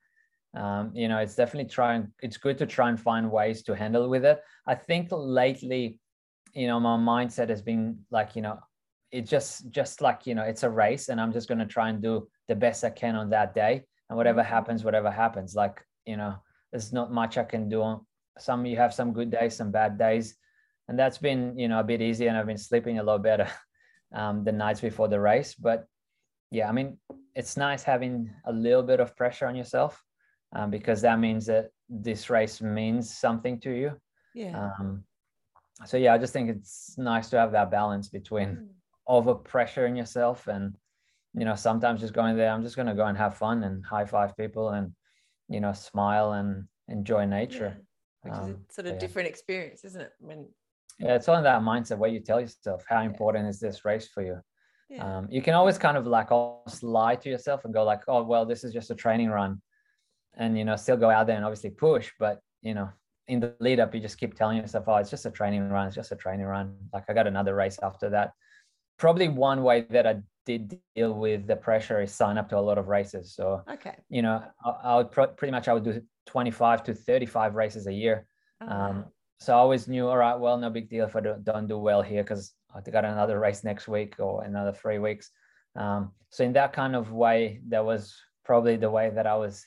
[0.54, 2.12] um, you know it's definitely trying.
[2.22, 4.40] It's good to try and find ways to handle with it.
[4.66, 5.98] I think lately,
[6.52, 8.58] you know, my mindset has been like you know
[9.10, 11.88] it just just like you know it's a race and I'm just going to try
[11.90, 14.46] and do the best I can on that day and whatever Mhm.
[14.46, 15.54] happens, whatever happens.
[15.54, 16.36] Like you know,
[16.70, 18.06] there's not much I can do on
[18.38, 20.36] some you have some good days some bad days
[20.88, 23.48] and that's been you know a bit easier and i've been sleeping a lot better
[24.14, 25.86] um, the nights before the race but
[26.50, 26.96] yeah i mean
[27.34, 30.02] it's nice having a little bit of pressure on yourself
[30.54, 33.92] um, because that means that this race means something to you
[34.34, 34.70] yeah?
[34.80, 35.04] um,
[35.84, 38.68] so yeah i just think it's nice to have that balance between Mm.
[39.06, 40.76] over pressuring yourself and
[41.34, 43.84] you know sometimes just going there i'm just going to go and have fun and
[43.84, 44.92] high five people and
[45.48, 47.82] you know smile and enjoy nature Yeah.
[48.24, 48.98] Which is Um, a sort of yeah.
[49.04, 50.12] different experience, isn't it?
[50.20, 50.40] When
[51.00, 54.22] yeah it's on that mindset where you tell yourself how important is this race for
[54.28, 54.36] you
[54.90, 55.02] yeah.
[55.18, 58.22] um, you can always kind of like almost lie to yourself and go like oh
[58.22, 59.52] well this is just a training run
[60.40, 62.36] and you know still go out there and obviously push but
[62.68, 62.88] you know
[63.28, 65.86] in the lead up you just keep telling yourself oh it's just a training run
[65.86, 68.32] it's just a training run like i got another race after that
[68.98, 72.60] probably one way that i did deal with the pressure is sign up to a
[72.60, 73.94] lot of races so okay.
[74.08, 77.86] you know i, I would pro- pretty much i would do 25 to 35 races
[77.86, 78.26] a year
[78.68, 79.04] Oh, um,
[79.38, 81.78] so I always knew, all right, well, no big deal if I don't, don't do
[81.78, 85.30] well here because I got another race next week or another three weeks.
[85.74, 89.64] Um, so in that kind of way, that was probably the way that I was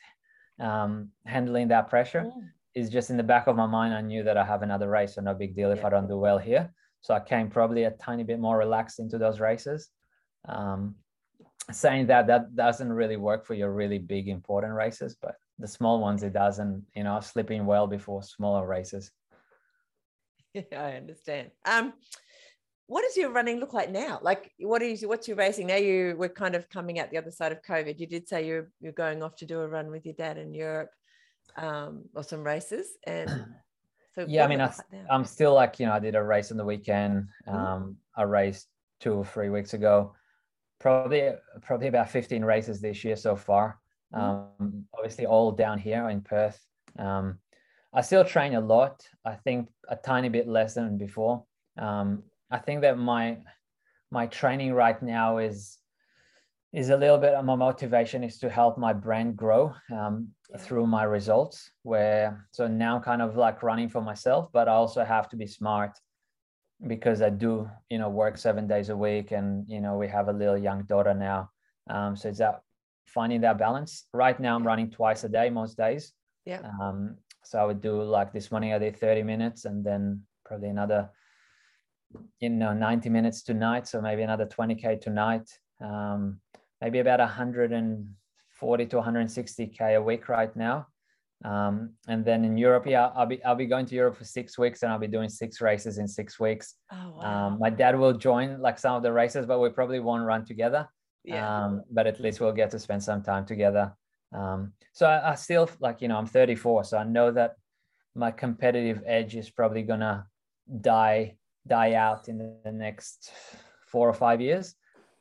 [0.60, 2.22] um, handling that pressure.
[2.22, 2.50] Mm.
[2.76, 5.16] Is just in the back of my mind, I knew that I have another race,
[5.16, 5.88] so no big deal if Yeah.
[5.88, 6.74] I don't do well here.
[7.02, 9.90] So I came probably a tiny bit more relaxed into those races.
[10.48, 10.96] Um,
[11.72, 16.00] saying that that doesn't really work for your really big important races, but the small
[16.00, 19.12] ones it does, and you know, sleeping well before smaller races.
[20.54, 21.52] Yeah, I understand.
[21.66, 21.94] Um,
[22.88, 24.20] what does your running look like now?
[24.22, 25.78] Like, what is what's your racing now?
[25.78, 28.00] You we're kind of coming out the other side of COVID.
[28.00, 30.54] You did say you're you're going off to do a run with your dad in
[30.54, 30.92] Europe,
[31.56, 33.30] um, or some races, and
[34.16, 35.06] so Yeah, I mean, I, it look like now?
[35.10, 37.30] I'm still like, you know, I did a race on the weekend.
[37.48, 37.54] Mhm.
[37.54, 40.16] Um, I raced two or three weeks ago.
[40.80, 41.32] Probably,
[41.62, 43.80] probably about 15 races this year so far.
[44.14, 44.20] Mhm.
[44.20, 46.60] Um, obviously, all down here in Perth.
[46.98, 47.40] Um,
[47.94, 49.08] I still train a lot.
[49.24, 51.46] I think a tiny bit less than before.
[51.78, 53.42] Um, I think that my
[54.12, 55.80] my training right now is
[56.74, 60.28] is a little bit of my motivation is to help my brand grow um,
[60.60, 65.04] through my results where so now kind of like running for myself but i also
[65.04, 65.92] have to be smart
[66.88, 70.28] because i do you know work seven days a week and you know we have
[70.28, 71.50] a little young daughter now.
[71.90, 72.62] Um, so it's that
[73.06, 74.08] finding that balance.
[74.14, 76.14] Right now i'm running twice a day most days.
[76.46, 76.62] Yeah.
[76.82, 80.70] um, so i would do like this morning i did 30 minutes and then probably
[80.70, 81.10] another
[82.40, 83.88] you know 90 minutes tonight.
[83.88, 85.50] So maybe another 20k tonight
[85.82, 86.40] um,
[86.82, 90.88] maybe about 140 to 160k a week right now.
[91.44, 94.58] Um, and then in europe yeah i'll be i'll be going to europe for six
[94.58, 96.76] weeks and i'll be doing six races in six weeks.
[96.92, 97.48] Oh wow.
[97.48, 100.46] um, my dad will join like some of the races but we probably won't run
[100.46, 100.88] together.
[101.26, 101.66] Yeah.
[101.66, 103.94] um, but at least we'll get to spend some time together.
[104.32, 107.56] Um, so I, I still like you know i'm 34 so i know that
[108.16, 110.26] my competitive edge is probably gonna
[110.82, 111.36] die
[111.68, 113.32] die out in the next
[113.88, 114.76] four or five years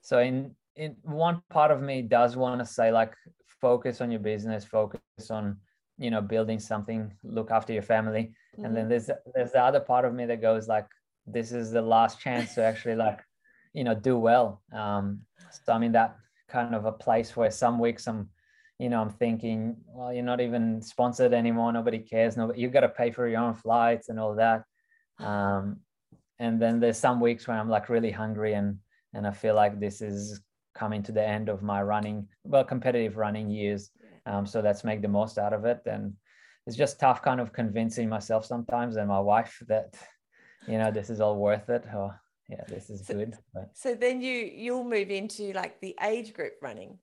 [0.04, 3.12] so in in one part of me does want to say like
[3.60, 5.56] focus on your business focus on
[5.98, 8.24] you know building something look after your family
[8.58, 8.74] and Mhm.
[8.74, 10.88] then there's there's the other part of me that goes like
[11.36, 13.20] this is the last chance to actually like
[13.72, 15.04] you know do well um
[15.64, 16.16] so i'm in that
[16.48, 18.28] kind of a place where some weeks i'm
[18.78, 21.72] you know, I'm thinking, well, you're not even sponsored anymore.
[21.72, 22.36] Nobody cares.
[22.36, 24.64] Nobody, you've got to pay for your own flights and all that.
[25.20, 25.80] Um,
[26.40, 28.78] and then there's some weeks when I'm like really hungry and
[29.14, 30.40] and I feel like this is
[30.74, 33.90] coming to the end of my running, well, competitive running years.
[34.27, 35.81] Um, so let's make the most out of it.
[35.87, 36.14] And
[36.66, 39.94] it's just tough, kind of convincing myself sometimes and my wife that,
[40.66, 41.85] you know, this is all worth it.
[41.94, 43.37] Or yeah, this is so, good.
[43.53, 43.70] But.
[43.74, 46.98] So then you you'll move into like the age group running.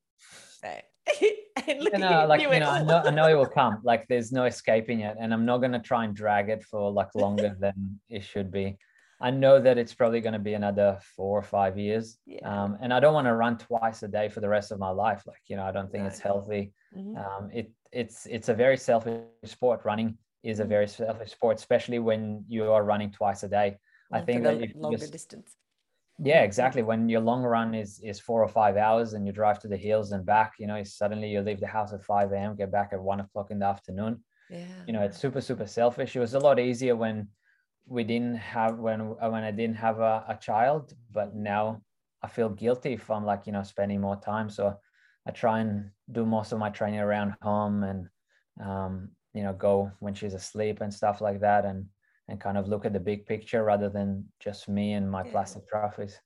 [0.61, 0.67] So
[1.67, 3.79] and look you know, like you, you know, I know, I know it will come.
[3.83, 7.13] Like there's no escaping it, and I'm not gonna try and drag it for like
[7.15, 8.77] longer than it should be.
[9.21, 12.39] I know that it's probably going to be another four or five years, yeah.
[12.43, 14.89] um, and I don't want to run twice a day for the rest of my
[14.89, 15.23] life.
[15.27, 16.73] Like you know, I don't think it's healthy.
[16.95, 17.17] Mm-hmm.
[17.17, 19.81] Um, it it's it's a very selfish sport.
[19.85, 20.69] Running is a mm-hmm.
[20.69, 23.77] very selfish sport, especially when you are running twice a day.
[24.11, 25.55] I think that longer just, distance
[26.23, 29.59] yeah exactly when your long run is is four or five hours and you drive
[29.59, 32.55] to the hills and back you know suddenly you leave the house at 5 a.m
[32.55, 36.15] get back at one o'clock in the afternoon yeah you know it's super super selfish
[36.15, 37.27] it was a lot easier when
[37.87, 41.81] we didn't have when when i didn't have a, a child but now
[42.21, 44.75] i feel guilty if i'm like you know spending more time so
[45.27, 48.07] i try and do most of my training around home and
[48.63, 51.85] um, you know go when she's asleep and stuff like that and
[52.31, 55.31] and kind of look at the big picture rather than just me and my yeah.
[55.31, 56.19] plastic trophies.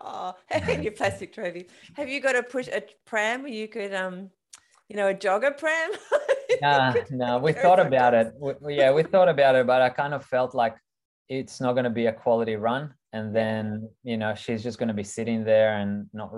[0.00, 1.66] Oh, and your plastic trophies.
[1.94, 4.30] Have you got a push a pram where you could, um,
[4.88, 5.90] you know, a jogger pram?
[6.62, 8.32] nah, no, we thought about it.
[8.38, 10.76] We, yeah, we thought about it, but I kind of felt like
[11.28, 12.94] it's not going to be a quality run.
[13.12, 16.30] And then, you know, she's just going to be sitting there and not,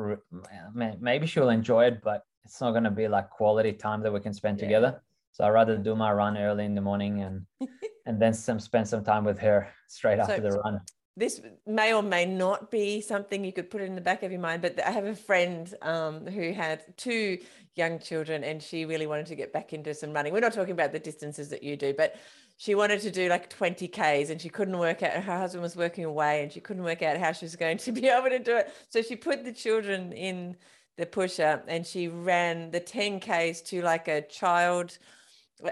[1.00, 4.20] maybe she'll enjoy it, but it's not going to be like quality time that we
[4.20, 4.66] can spend yeah.
[4.66, 5.02] together.
[5.32, 7.46] So I'd rather do my run early in the morning and
[8.06, 10.80] and then some spend some time with her straight so after the run.
[11.16, 14.40] This may or may not be something you could put in the back of your
[14.40, 17.38] mind, but I have a friend um, who had two
[17.74, 20.32] young children and she really wanted to get back into some running.
[20.32, 22.16] We're not talking about the distances that you do, but
[22.60, 25.76] she wanted to do like 20 Ks and she couldn't work out, her husband was
[25.76, 28.38] working away and she couldn't work out how she was going to be able to
[28.38, 28.70] do it.
[28.90, 30.56] So she put the children in
[30.98, 34.98] the pusher and she ran the 10 Ks to like a child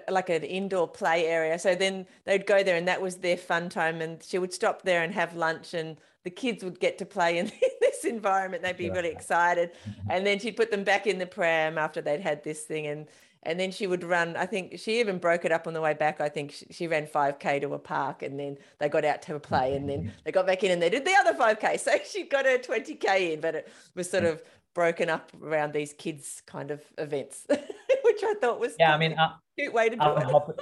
[0.08, 1.58] like an indoor play area.
[1.58, 4.00] So then they'd go there and that was their fun time.
[4.00, 7.36] And she would stop there and have lunch and the kids would get to play
[7.36, 8.62] in this environment.
[8.62, 8.92] They'd be yeah.
[8.92, 9.72] really excited.
[10.08, 12.86] And then she'd put them back in the pram after they'd had this thing.
[12.86, 13.08] And
[13.42, 14.36] and then she would run.
[14.36, 16.20] I think she even broke it up on the way back.
[16.20, 19.38] I think she, she ran 5K to a park and then they got out to
[19.38, 21.78] play and then they got back in and they did the other 5K.
[21.88, 24.42] So she got her 20K in, but it was sort of
[24.74, 28.94] broken up around these kids kind of events, which I thought was yeah.
[28.94, 30.24] I mean, uh, cute way to do I'm it.
[30.24, 30.54] Hoping,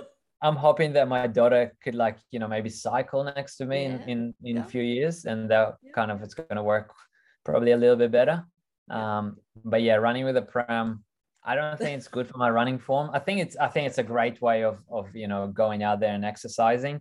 [0.42, 3.94] I'm hoping that my daughter could like you know maybe cycle next to me yeah.
[3.94, 4.62] in in, in yeah.
[4.62, 5.92] a few years, and that yeah.
[5.92, 6.92] kind of it's going to work
[7.44, 8.44] probably a little bit better.
[8.90, 11.04] Um, but yeah, running with a pram,
[11.46, 13.10] I don't think it's good for my running form.
[13.12, 16.00] I think it's I think it's a great way of of you know going out
[16.00, 17.00] there and exercising.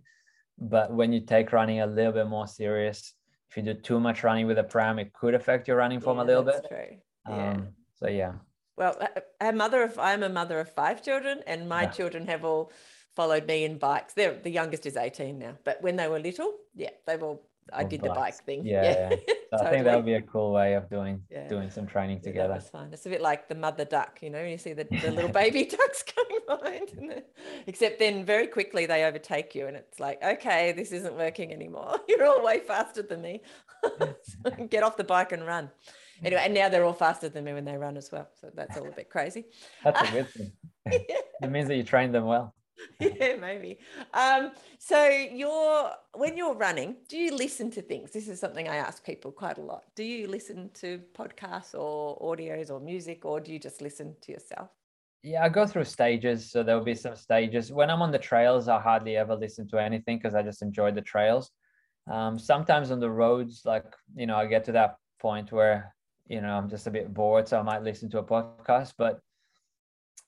[0.58, 3.12] But when you take running a little bit more serious,
[3.50, 6.18] if you do too much running with a pram, it could affect your running form
[6.18, 6.64] yeah, a little bit.
[6.68, 6.96] True.
[7.28, 7.50] Yeah.
[7.50, 8.32] Um, so yeah.
[8.76, 8.96] Well,
[9.40, 11.90] a mother of I'm a mother of five children, and my yeah.
[11.90, 12.70] children have all
[13.16, 14.14] followed me in bikes.
[14.14, 17.84] They're the youngest is 18 now, but when they were little, yeah, they've all I
[17.84, 18.08] did bikes.
[18.08, 18.66] the bike thing.
[18.66, 19.10] Yeah, yeah.
[19.10, 19.34] yeah.
[19.46, 19.68] So totally.
[19.68, 21.46] I think that would be a cool way of doing yeah.
[21.46, 22.54] doing some training together.
[22.54, 22.90] That's fun.
[22.92, 25.30] It's a bit like the mother duck, you know, when you see the, the little
[25.42, 27.22] baby ducks coming behind,
[27.68, 31.96] except then very quickly they overtake you, and it's like, okay, this isn't working anymore.
[32.08, 33.42] You're all way faster than me.
[33.84, 35.70] so get off the bike and run
[36.24, 38.28] anyway, and now they're all faster than me when they run as well.
[38.40, 39.44] So that's all a bit crazy.
[39.84, 40.52] That's a good thing.
[40.86, 42.54] It means that you trained them well.
[43.00, 43.78] yeah, maybe.
[44.12, 48.10] Um, so you're when you're running, do you listen to things?
[48.12, 49.84] This is something I ask people quite a lot.
[49.94, 54.32] Do you listen to podcasts or audios or music, or do you just listen to
[54.32, 54.68] yourself?
[55.22, 56.50] Yeah, I go through stages.
[56.50, 57.72] So there'll be some stages.
[57.72, 60.92] When I'm on the trails, I hardly ever listen to anything because I just enjoy
[60.92, 61.50] the trails.
[62.10, 63.84] Um, sometimes on the roads, like
[64.14, 65.94] you know, I get to that point where
[66.28, 68.94] you know I'm just a bit bored, so I might listen to a podcast.
[68.96, 69.20] But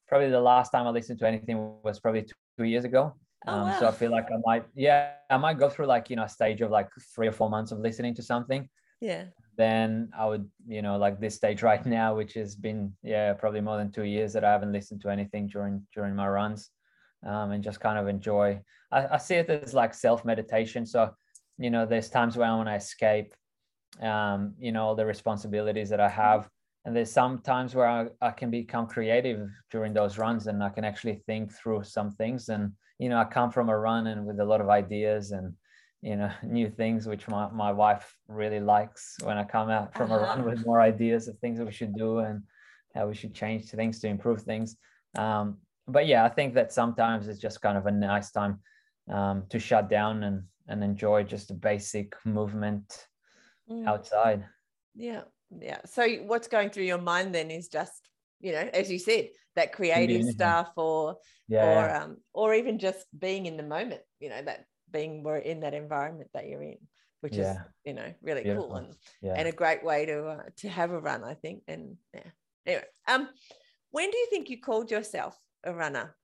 [0.09, 3.15] probably the last time I listened to anything was probably two years ago.
[3.47, 3.81] Oh, um, wow.
[3.81, 6.29] So I feel like I might, yeah, I might go through like you know a
[6.29, 8.69] stage of like three or four months of listening to something.
[9.01, 9.25] Yeah.
[9.57, 13.61] Then I would, you know, like this stage right now, which has been yeah probably
[13.61, 16.71] more than two years that I haven't listened to anything during during my runs,
[17.27, 18.61] um, and just kind of enjoy.
[18.91, 20.87] I, I see it as like self meditation.
[20.87, 21.11] So
[21.59, 23.35] you know, there's times when I want to escape
[24.03, 26.49] um, you know, all the responsibilities that I have.
[26.89, 30.71] And there's some times where I, I can become creative during those runs and I
[30.71, 32.49] can actually think through some things.
[32.49, 35.53] And, you know, I come from a run and with a lot of ideas and,
[36.01, 40.11] you know, new things, which my, my wife really likes when I come out from
[40.11, 40.21] uh-huh.
[40.21, 40.49] a run uh-huh.
[40.49, 42.21] with more ideas of things that we should do.
[42.21, 42.43] And
[42.95, 44.77] how we should change things to improve things.
[45.17, 48.61] Um, but yeah, I think that sometimes it's just kind of a nice time
[49.11, 53.07] um, to shut down and and enjoy just a basic movement
[53.71, 53.87] mm.
[53.87, 54.45] outside.
[54.95, 55.23] Yeah,
[55.61, 55.79] yeah.
[55.87, 58.09] So what's going through your mind then is just
[58.41, 61.17] you know, as you said, that creative stuff, or
[61.49, 64.01] yeah, or um, or even just being in the moment.
[64.21, 66.79] You know, that being more in that environment that you're in,
[67.21, 67.53] which yeah.
[67.53, 68.69] is you know really Beautiful.
[68.69, 71.63] cool and and a great way to uh, to have a run, I think.
[71.67, 72.21] And yeah.
[72.67, 73.29] Anyway, um,
[73.91, 76.15] when do you think you called yourself a runner?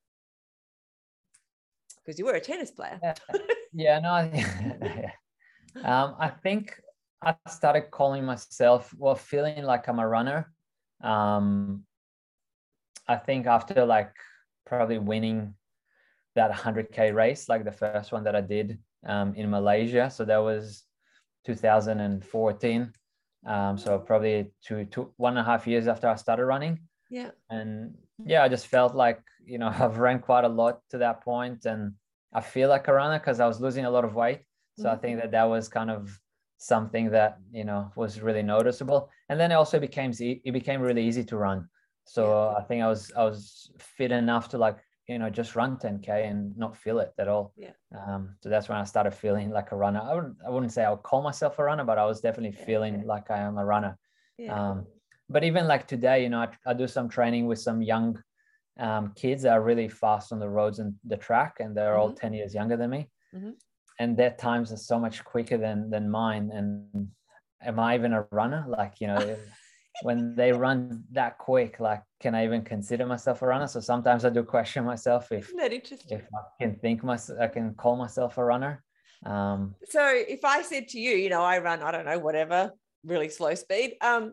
[2.05, 3.01] Because you were a tennis player.
[3.03, 3.15] yeah,
[3.73, 4.31] yeah no,
[5.85, 6.81] um, I think
[7.25, 10.53] I started calling myself, well, feeling like I'm a runner.
[11.03, 11.85] Um,
[13.09, 14.13] I think after like
[14.67, 15.55] probably winning
[16.35, 20.11] that 100k race, like the first one that I did um, in Malaysia.
[20.11, 20.85] So that was
[21.47, 22.93] 2014.
[23.47, 26.81] Um, so probably two, two, one and a half years after I started running.
[27.11, 27.31] Yeah.
[27.51, 27.95] And
[28.25, 31.67] yeah, I just felt like, you know, I've ran quite a lot to that point
[31.67, 31.93] and
[32.33, 34.41] I feel like a runner because I was losing a lot of weight.
[34.79, 34.93] So mm-hmm.
[34.93, 36.19] I think that that was kind of
[36.65, 39.11] something that, you know, was really noticeable.
[39.29, 41.69] And then it also became, it became really easy to run.
[42.07, 42.59] So yeah.
[42.59, 46.09] I think I was, I was fit enough to like, you know, just run 10K
[46.31, 47.53] and not feel it at all.
[47.57, 47.73] Yeah.
[47.95, 50.01] Um, so that's when I started feeling like a runner.
[50.03, 52.57] I wouldn't, I wouldn't say I would call myself a runner, but I was definitely
[52.59, 52.65] yeah.
[52.65, 53.99] feeling like I am a runner.
[54.39, 54.71] Yeah.
[54.71, 54.87] Um,
[55.29, 58.23] but even like today, you know, I, I do some training with some young
[58.79, 62.01] um, kids that are really fast on the roads and the track, and they're mm-hmm.
[62.01, 63.11] all 10 years younger than me.
[63.35, 63.51] Mm-hmm.
[63.99, 66.51] And their times are so much quicker than than mine.
[66.53, 67.09] And
[67.63, 68.65] am I even a runner?
[68.67, 69.37] Like, you know,
[70.03, 73.67] when they run that quick, like, can I even consider myself a runner?
[73.67, 75.53] So sometimes I do question myself if,
[76.11, 78.83] if I can think myself, I can call myself a runner.
[79.25, 82.73] Um, so if I said to you, you know, I run, I don't know, whatever,
[83.05, 83.97] really slow speed.
[84.01, 84.33] Um,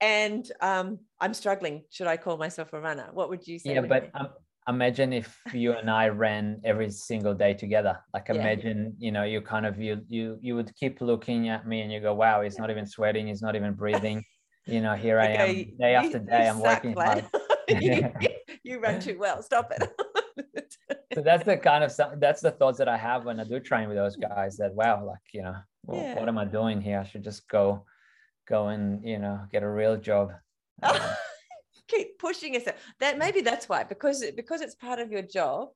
[0.00, 1.82] and um, I'm struggling.
[1.90, 3.08] Should I call myself a runner?
[3.12, 3.74] What would you say?
[3.74, 4.28] Yeah, but um,
[4.68, 7.98] imagine if you and I ran every single day together.
[8.12, 9.06] Like imagine, yeah.
[9.06, 12.00] you know, you kind of you you you would keep looking at me and you
[12.00, 13.26] go, "Wow, he's not even sweating.
[13.26, 14.24] He's not even breathing."
[14.66, 16.48] you know, here okay, I am day after day.
[16.48, 17.24] I'm working hard.
[17.68, 18.12] you,
[18.62, 19.42] you run too well.
[19.42, 20.74] Stop it.
[21.14, 23.88] so that's the kind of that's the thoughts that I have when I do train
[23.88, 24.56] with those guys.
[24.58, 26.18] That wow, like you know, well, yeah.
[26.18, 27.00] what am I doing here?
[27.00, 27.84] I should just go
[28.46, 30.32] go and you know get a real job
[30.82, 30.96] um,
[31.88, 32.76] keep pushing yourself.
[33.00, 35.68] That maybe that's why because because it's part of your job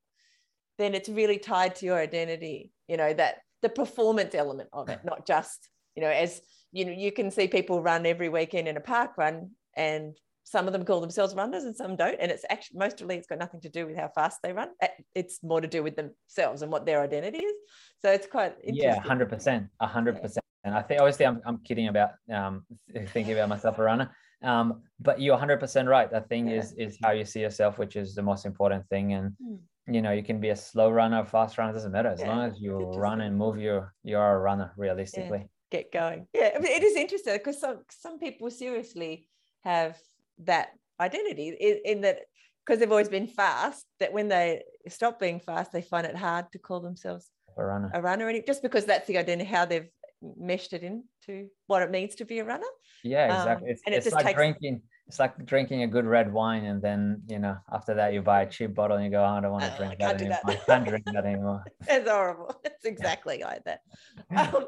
[0.79, 5.01] then it's really tied to your identity you know that the performance element of it
[5.05, 6.41] not just you know as
[6.73, 10.67] you know you can see people run every weekend in a park run and some
[10.67, 13.61] of them call themselves runners and some don't and it's actually mostly it's got nothing
[13.61, 14.69] to do with how fast they run.
[15.15, 17.55] It's more to do with themselves and what their identity is.
[18.01, 22.65] So it's quite yeah 100% 100% and I think obviously I'm, I'm kidding about um,
[23.09, 24.11] thinking about myself a runner.
[24.43, 26.11] Um, but you're 100% right.
[26.11, 26.59] The thing yeah.
[26.59, 29.13] is is how you see yourself, which is the most important thing.
[29.13, 29.59] And mm.
[29.87, 32.29] you know, you can be a slow runner, fast runner, doesn't matter as yeah.
[32.29, 33.59] long as you run and move.
[33.59, 35.39] You're you're a runner realistically.
[35.39, 35.47] Yeah.
[35.71, 36.27] Get going.
[36.35, 39.29] Yeah, I mean, it is interesting because some some people seriously
[39.65, 39.97] have
[40.45, 40.71] that
[41.01, 42.21] identity in, in that
[42.65, 43.87] because they've always been fast.
[44.01, 47.91] That when they stop being fast, they find it hard to call themselves a runner.
[47.95, 49.89] A runner, and just because that's the identity how they've
[50.37, 50.83] meshed it
[51.27, 52.67] into what it means to be a runner.
[53.03, 53.69] Yeah, um, exactly.
[53.69, 54.37] Um, it's, and it it's like takes...
[54.37, 54.83] drinking.
[55.09, 58.43] It's like drinking a good red wine, and then you know after that you buy
[58.43, 60.39] a cheap bottle and you go, oh, I don't want to drink that anymore.
[60.47, 60.61] That.
[60.61, 61.65] I can't drink that anymore.
[61.89, 62.61] It's horrible.
[62.65, 63.47] It's exactly yeah.
[63.47, 63.81] like that.
[64.37, 64.67] Um,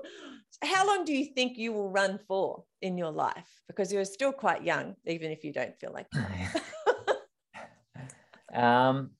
[0.62, 3.48] how long do you think you will run for in your life?
[3.66, 6.06] Because you're still quite young, even if you don't feel like.
[8.54, 9.10] um,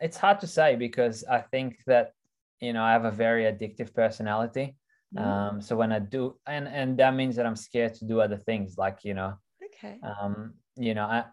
[0.00, 2.12] it's hard to say because I think that
[2.60, 4.76] you know I have a very addictive personality.
[5.16, 5.22] Mm.
[5.22, 8.36] Um, so when I do, and and that means that I'm scared to do other
[8.36, 11.24] things, like you know, okay, um, you know, I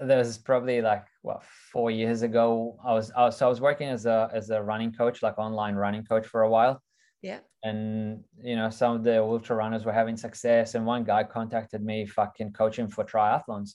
[0.00, 3.88] there's probably like what four years ago, I was, I was so I was working
[3.88, 6.82] as a as a running coach, like online running coach for a while.
[7.22, 7.38] Yeah.
[7.62, 11.82] And you know, some of the ultra runners were having success, and one guy contacted
[11.82, 13.74] me, fucking coaching for triathlons.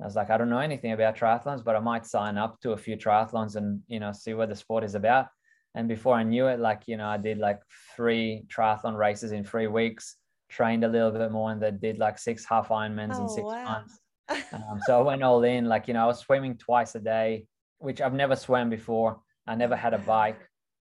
[0.00, 2.72] I was like, I don't know anything about triathlons, but I might sign up to
[2.72, 5.26] a few triathlons and you know see what the sport is about.
[5.74, 7.60] And before I knew it, like, you know, I did like
[7.96, 10.16] three triathlon races in three weeks,
[10.48, 13.44] trained a little bit more, and then did like six half Ironmans oh, in six
[13.44, 13.64] wow.
[13.64, 13.98] months.
[14.54, 15.66] Um, so I went all in.
[15.66, 17.46] Like, you know, I was swimming twice a day,
[17.76, 19.20] which I've never swam before.
[19.46, 20.40] I never had a bike.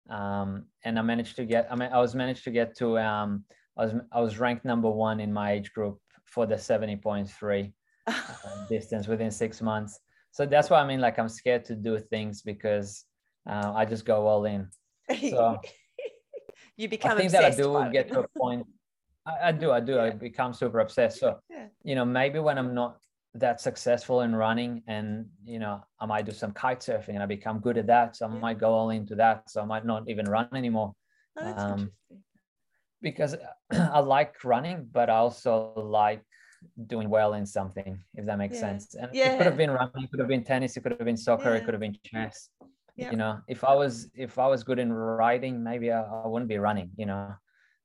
[0.09, 3.45] Um, and I managed to get, I mean, I was managed to get to, um,
[3.77, 7.73] I was, I was ranked number one in my age group for the 70.3
[8.07, 8.15] uh,
[8.69, 9.99] distance within six months.
[10.31, 13.05] So that's why I mean, like, I'm scared to do things because
[13.49, 14.69] uh, I just go all in.
[15.31, 15.61] So
[16.77, 17.13] you become.
[17.13, 18.67] I think that I do get to a point.
[19.27, 19.95] I, I, do, I do.
[19.95, 20.03] Yeah.
[20.05, 21.19] I become super obsessed.
[21.21, 21.67] So yeah.
[21.85, 22.99] you know, maybe when I'm not
[23.35, 27.27] that successful in running and you know i might do some kite surfing and i
[27.27, 30.07] become good at that so i might go all into that so i might not
[30.09, 30.93] even run anymore
[31.39, 32.23] Oh, that's Um, interesting.
[33.01, 33.37] because
[33.73, 36.23] i like running but i also like
[36.87, 38.61] doing well in something if that makes Yeah.
[38.61, 41.07] sense and it could have been running it could have been tennis it could have
[41.07, 42.51] been soccer it could have been chess
[42.97, 43.11] Yeah.
[43.11, 46.49] you know if i was if i was good in riding maybe i, I wouldn't
[46.49, 47.35] be running you know.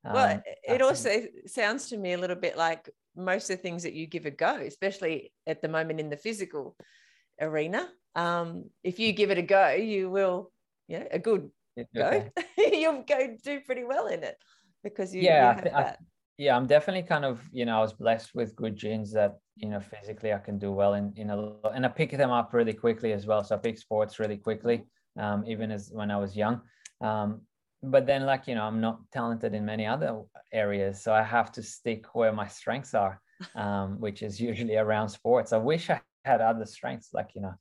[0.04, 3.82] Well, Um, it also sounds to me a little bit like most of the things
[3.82, 6.76] that you give a go, especially at the moment in the physical
[7.40, 7.88] arena.
[8.14, 10.50] Um, if you give it a go, you will,
[10.86, 11.50] you know, a good
[11.94, 12.24] go,
[12.56, 14.36] you'll go do pretty well in it
[14.82, 15.96] because you, Yeah, you I thi- I-
[16.38, 19.68] yeah i'm definitely kind of you know i was blessed with good genes that you
[19.68, 21.36] know physically i can do well in in a
[21.74, 23.42] and i pick them up really quickly as well.
[23.42, 24.86] So i pick sports really quickly
[25.22, 26.56] um, even as when i was young.
[27.00, 27.42] Um,
[27.94, 30.10] but then like you know i'm not talented in many other
[30.52, 33.14] areas so i have to stick where my strengths are
[33.54, 35.52] um, which is usually around sports.
[35.52, 37.54] I wish i had other strengths like you know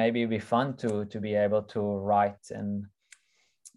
[0.00, 2.70] maybe it'd be fun to to be able to write and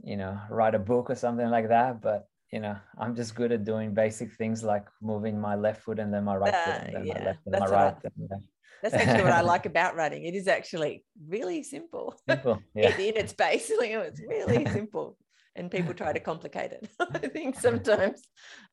[0.04, 2.22] you know write a book or something like that but
[2.54, 6.14] you know i'm just good at doing basic things like moving my left foot and
[6.14, 7.98] then my right foot Uh, and then yeah, my left and my what I- right
[8.04, 8.44] and then-
[8.82, 10.26] That's actually what I like about running.
[10.26, 12.16] It is actually really simple.
[12.28, 15.18] simple yeah in, in its base, you know, it's really simple.
[15.54, 18.22] And people try to complicate it, I think sometimes.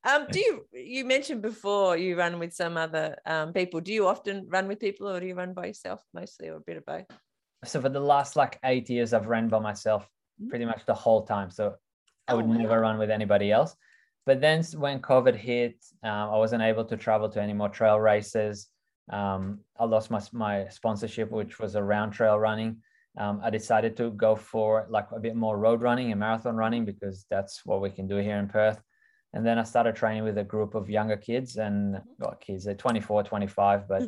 [0.05, 3.81] Um, do you you mentioned before you run with some other um, people?
[3.81, 6.61] Do you often run with people or do you run by yourself mostly or a
[6.61, 7.07] bit of both?
[7.65, 10.09] so for the last like eight years i've ran by myself
[10.41, 10.51] Mm.
[10.51, 11.75] pretty much the whole time so
[12.29, 12.55] i Oh, would wow.
[12.55, 13.75] never run with anybody else
[14.25, 17.99] but then when covid hit um, i wasn't able to travel to any more trail
[17.99, 18.69] races
[19.11, 22.77] um, i lost my, my sponsorship which was around trail running.
[23.17, 26.85] Um, i decided to go for like a bit more road running and marathon running
[26.85, 28.81] because that's what we can do here in perth.
[29.35, 32.75] And then i started training with a group of younger kids and well kids they're
[32.75, 34.03] 24 25 but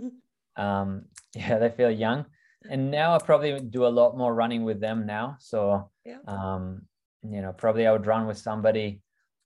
[0.57, 2.27] um yeah they feel young.
[2.71, 5.37] And now i probably do a lot more running with them now.
[5.41, 6.19] So Yeah.
[6.29, 6.83] um
[7.23, 9.01] you know probably i would run with somebody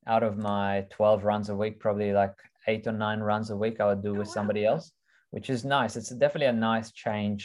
[0.07, 2.35] out of my 12 runs a week probably like
[2.69, 4.35] eight or nine runs a week i would do Oh, with wow.
[4.35, 4.93] somebody else
[5.35, 7.41] which is nice it's definitely a nice change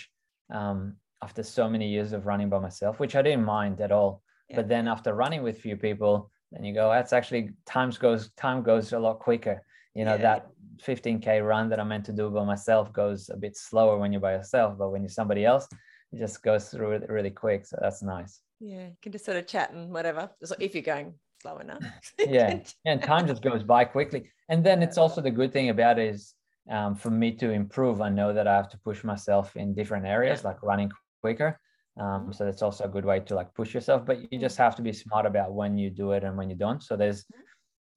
[0.60, 0.80] um
[1.28, 4.14] after so many years of running by myself which i didn't mind at all
[4.50, 4.58] Yeah.
[4.58, 6.14] but then after running with few people
[6.52, 7.44] then you go that's actually
[7.76, 9.58] times goes time goes a lot quicker
[9.98, 10.28] you know Yeah.
[10.28, 10.42] that
[10.88, 14.26] 15k run that i'm meant to do by myself goes a bit slower when you're
[14.30, 15.66] by yourself but when you're somebody else
[16.14, 18.34] it just goes through it really quick so that's nice
[18.74, 20.24] Yeah, you can just sort of chat and whatever.
[20.68, 21.10] If you're going
[21.42, 21.84] slow enough.
[22.38, 22.60] yeah
[22.90, 24.22] and time just goes by quickly
[24.52, 26.22] and then it's also the good thing about it is
[26.70, 30.06] um, for me to improve i know that i have to push myself in different
[30.06, 30.92] areas like running
[31.22, 31.60] quicker.
[32.00, 34.76] Um, so that's also a good way to like push yourself but you just have
[34.78, 36.82] to be smart about when you do it and when you don't.
[36.82, 37.26] So there's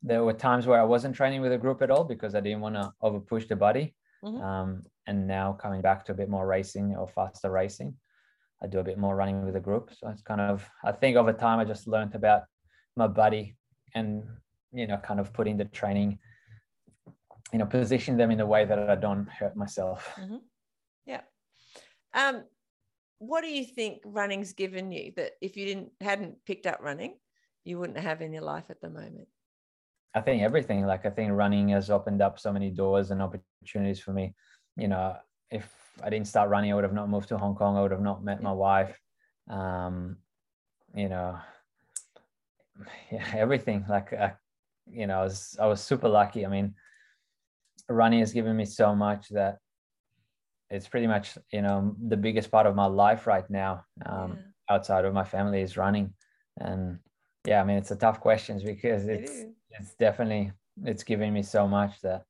[0.02, 2.60] there were times where i wasn't training with a group at all because i didn't
[2.60, 3.94] want to over push the body
[4.24, 4.40] Mhm.
[4.48, 4.68] um,
[5.08, 7.94] and now coming back to a bit more racing or faster racing
[8.62, 9.84] i do a bit more running with a group.
[9.98, 12.42] So it's kind of i think over time i just learned about
[12.96, 13.44] my body
[13.94, 14.08] and
[14.72, 16.18] you know kind of putting the training
[17.53, 20.40] you know position them in a way that i don't hurt myself Mhm.
[21.07, 21.22] Yeah.
[22.14, 22.44] Um,
[23.18, 27.16] what do you think running's given you that if you didn't hadn't picked up running,
[27.64, 29.28] you wouldn't have in your life at the moment?
[30.14, 30.84] I think everything.
[30.86, 34.34] Like I think running has opened up so many doors and opportunities for me.
[34.76, 35.16] You know,
[35.50, 35.72] if
[36.03, 37.76] I didn't start running, I would have not moved to Hong Kong.
[37.76, 38.98] I would have not met my wife.
[39.48, 40.18] Um,
[40.94, 41.38] you know,
[43.12, 43.84] yeah, everything.
[43.88, 44.30] Like, uh,
[44.90, 46.44] you know, I was I was super lucky.
[46.44, 46.74] I mean,
[47.93, 49.59] running has given me so much that
[50.70, 53.84] it's pretty much you know the biggest part of my life right now.
[54.07, 54.74] Um, Yeah.
[54.76, 56.14] outside of my family is running,
[56.59, 56.99] and
[57.45, 59.47] yeah, I mean, it's a tough question because it's is.
[59.70, 60.53] it's definitely
[60.84, 62.24] it's giving me so much that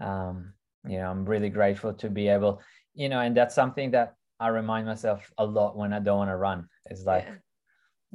[0.00, 0.52] um
[0.86, 2.60] you know i'm really grateful to be able
[2.94, 6.30] you know and that's something that i remind myself a lot when i don't want
[6.30, 7.34] to run it's like Yeah.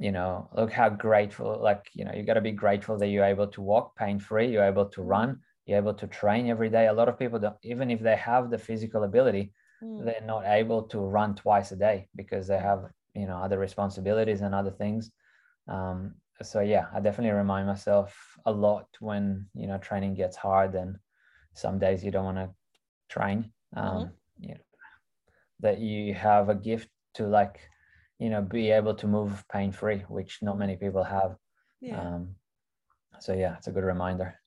[0.06, 3.26] you know look how grateful like you know you got to be grateful that you're
[3.26, 5.08] able to walk pain free you're able to Mm.
[5.08, 6.88] run you're able to train every day.
[6.88, 9.54] A lot of people don't even if they have the physical ability
[9.84, 10.06] Mm.
[10.06, 14.42] they're not able to run twice a day because they have you know other responsibilities
[14.42, 15.12] and other things.
[15.68, 20.76] Um, so yeah i definitely remind myself a lot when you know training gets hard
[20.76, 20.98] and
[21.54, 22.50] some days you don't want to
[23.10, 24.62] train um, you know
[25.60, 27.60] that you have a gift to like
[28.20, 31.36] you know be able to move pain free which not many people have.
[31.82, 32.00] Yeah.
[32.00, 32.36] um,
[33.20, 34.40] so yeah it's a good reminder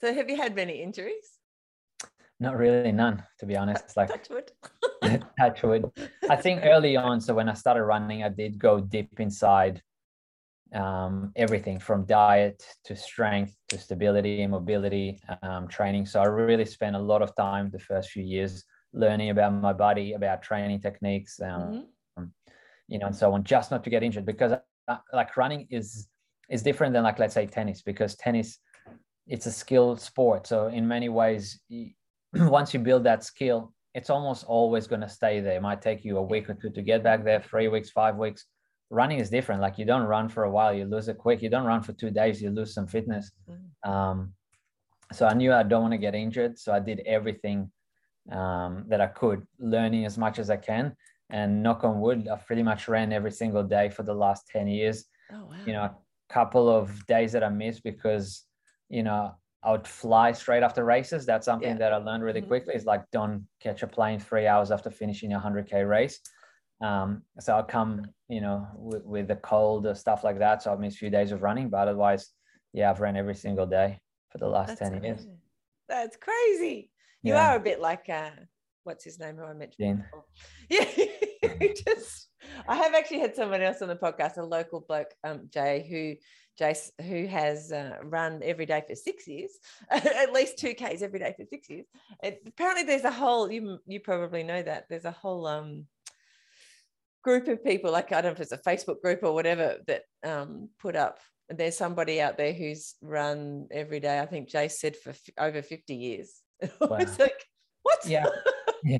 [0.00, 1.38] so have you had many injuries?
[2.40, 4.52] not really none to be honest like Touch wood.
[5.38, 5.90] touch wood.
[6.28, 9.82] I think early on, so when I started running, I did go deep inside
[10.74, 16.06] um, everything from diet to strength to stability and mobility um, training.
[16.06, 19.72] So I really spent a lot of time the first few years learning about my
[19.72, 21.86] body, about training techniques, um,
[22.18, 22.24] mm-hmm.
[22.88, 24.26] you know, and so on, just not to get injured.
[24.26, 24.52] Because
[24.88, 26.08] uh, like running is
[26.50, 28.58] is different than like let's say tennis, because tennis
[29.26, 30.46] it's a skill sport.
[30.46, 31.60] So in many ways,
[32.34, 35.56] once you build that skill, it's almost always going to stay there.
[35.56, 38.16] It might take you a week or two to get back there, three weeks, five
[38.16, 38.44] weeks.
[38.90, 39.60] Running is different.
[39.60, 41.42] Like you don't run for a while, you lose it quick.
[41.42, 43.30] You don't run for two days, you lose some fitness.
[43.48, 43.90] Mm-hmm.
[43.90, 44.32] Um,
[45.12, 46.58] so I knew I don't want to get injured.
[46.58, 47.70] So I did everything
[48.30, 50.96] um, that I could, learning as much as I can.
[51.30, 54.66] And knock on wood, I've pretty much ran every single day for the last 10
[54.68, 55.04] years.
[55.32, 55.56] Oh, wow.
[55.66, 55.94] You know, a
[56.28, 58.44] couple of days that I missed because,
[58.88, 61.24] you know, I would fly straight after races.
[61.24, 61.78] That's something yeah.
[61.78, 62.48] that I learned really mm-hmm.
[62.48, 62.74] quickly.
[62.74, 66.20] Is like don't catch a plane three hours after finishing a hundred k race.
[66.82, 70.62] Um, so I'll come, you know, with, with the cold or stuff like that.
[70.62, 72.30] So I'll miss a few days of running, but otherwise,
[72.72, 75.06] yeah, I've ran every single day for the last That's ten crazy.
[75.06, 75.26] years.
[75.88, 76.90] That's crazy.
[77.22, 77.52] You yeah.
[77.52, 78.30] are a bit like uh,
[78.82, 80.04] what's his name who I mentioned.
[80.70, 80.86] Yeah,
[81.86, 82.28] just
[82.66, 86.14] I have actually had someone else on the podcast, a local bloke, um, Jay, who
[86.60, 89.50] Jace, who has uh, run every day for six years,
[89.90, 91.86] at least two Ks every day for six years.
[92.22, 95.86] It, apparently, there's a whole, you, you probably know that, there's a whole um,
[97.22, 100.02] group of people, like I don't know if it's a Facebook group or whatever, that
[100.24, 101.18] um, put up.
[101.48, 105.62] There's somebody out there who's run every day, I think Jace said for f- over
[105.62, 106.40] 50 years.
[106.80, 106.96] Wow.
[106.96, 107.44] it's like,
[107.82, 107.98] what?
[108.06, 108.26] Yeah.
[108.84, 108.98] yeah.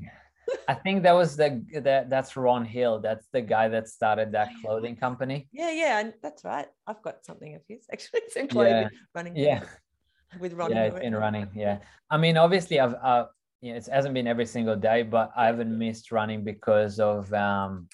[0.68, 3.00] I think that was the that that's Ron Hill.
[3.00, 5.48] That's the guy that started that oh, clothing company.
[5.52, 6.66] Yeah, yeah, and that's right.
[6.86, 8.20] I've got something of his actually.
[8.20, 8.88] It's in clothing yeah.
[9.14, 9.36] running.
[9.36, 9.62] Yeah.
[10.38, 10.72] With Ron.
[10.72, 11.48] Yeah, it's been running.
[11.54, 11.78] Yeah.
[12.10, 13.26] I mean, obviously, I've uh,
[13.60, 17.88] yeah, it hasn't been every single day, but I haven't missed running because of um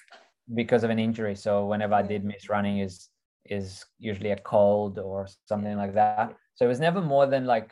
[0.53, 1.35] because of an injury.
[1.35, 3.09] So whenever I did miss running, is
[3.45, 6.35] is usually a cold or something like that.
[6.55, 7.71] So it was never more than like,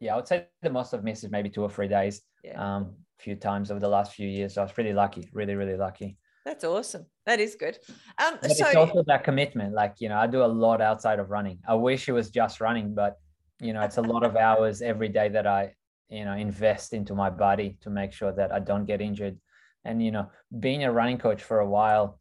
[0.00, 2.22] yeah, I would say the most I've missed is maybe two or three days.
[2.44, 2.76] Yeah.
[2.76, 4.54] Um, few times over the last few years.
[4.54, 6.16] So I was pretty lucky, really, really lucky.
[6.44, 7.06] That's awesome.
[7.24, 7.78] That is good.
[8.18, 9.74] Um, but so it's also that commitment.
[9.74, 11.58] Like, you know, I do a lot outside of running.
[11.68, 13.16] I wish it was just running, but
[13.60, 15.72] you know, it's a lot of hours every day that I,
[16.08, 19.38] you know, invest into my body to make sure that I don't get injured.
[19.84, 22.18] And, you know, being a running coach for a while,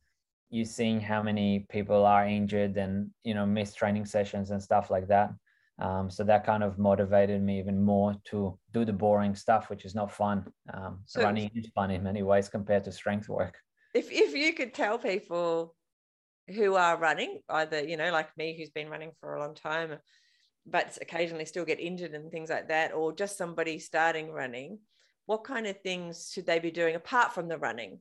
[0.51, 4.91] you seeing how many people are injured and, you know, miss training sessions and stuff
[4.91, 5.31] like that.
[5.81, 9.83] Um, so that kind of motivated me even more to do the boring stuff, which
[9.83, 10.45] is not fun.
[10.71, 13.57] Um, so running is fun in many ways compared to strength work.
[13.95, 15.75] If if you could tell people
[16.47, 19.97] who are running, either you know, like me, who's been running for a long time,
[20.67, 24.77] but occasionally still get injured and things like that, or just somebody starting running,
[25.25, 27.99] what kind of things should they be doing apart from the running?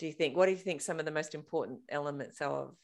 [0.00, 0.36] Do you think?
[0.36, 2.74] What do you think some of the most important elements of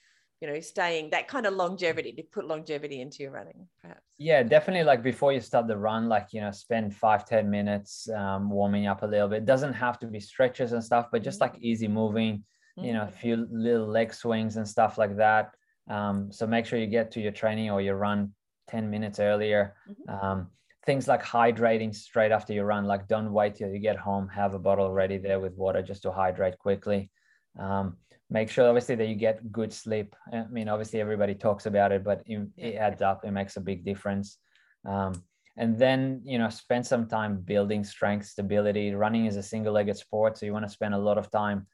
[0.40, 4.42] you know staying that kind of longevity to put longevity into your running perhaps yeah
[4.42, 8.50] definitely like before you start the run like you know spend five ten minutes um,
[8.50, 11.40] warming up a little bit it doesn't have to be stretches and stuff but just
[11.40, 11.60] like mm.
[11.60, 12.38] easy moving
[12.78, 12.84] mm-hmm.
[12.84, 13.14] you know a mm.
[13.14, 15.54] few little leg swings and stuff like that
[15.88, 18.32] um, so make sure you get to your training or your run
[18.68, 20.24] 10 minutes earlier mm-hmm.
[20.24, 20.48] um,
[20.86, 24.54] things like hydrating straight after you run like don't wait till you get home have
[24.54, 27.10] a bottle ready there with water just to hydrate quickly
[27.58, 27.96] um,
[28.30, 30.14] make sure obviously that you get good sleep.
[30.32, 33.24] I mean obviously everybody talks about it but it, it adds up.
[33.24, 34.38] It makes a big difference.
[34.84, 35.22] Um,
[35.56, 38.94] and then you know spend some time building strength stability.
[38.94, 41.66] Running is a single-legged sport so you want to spend a lot of time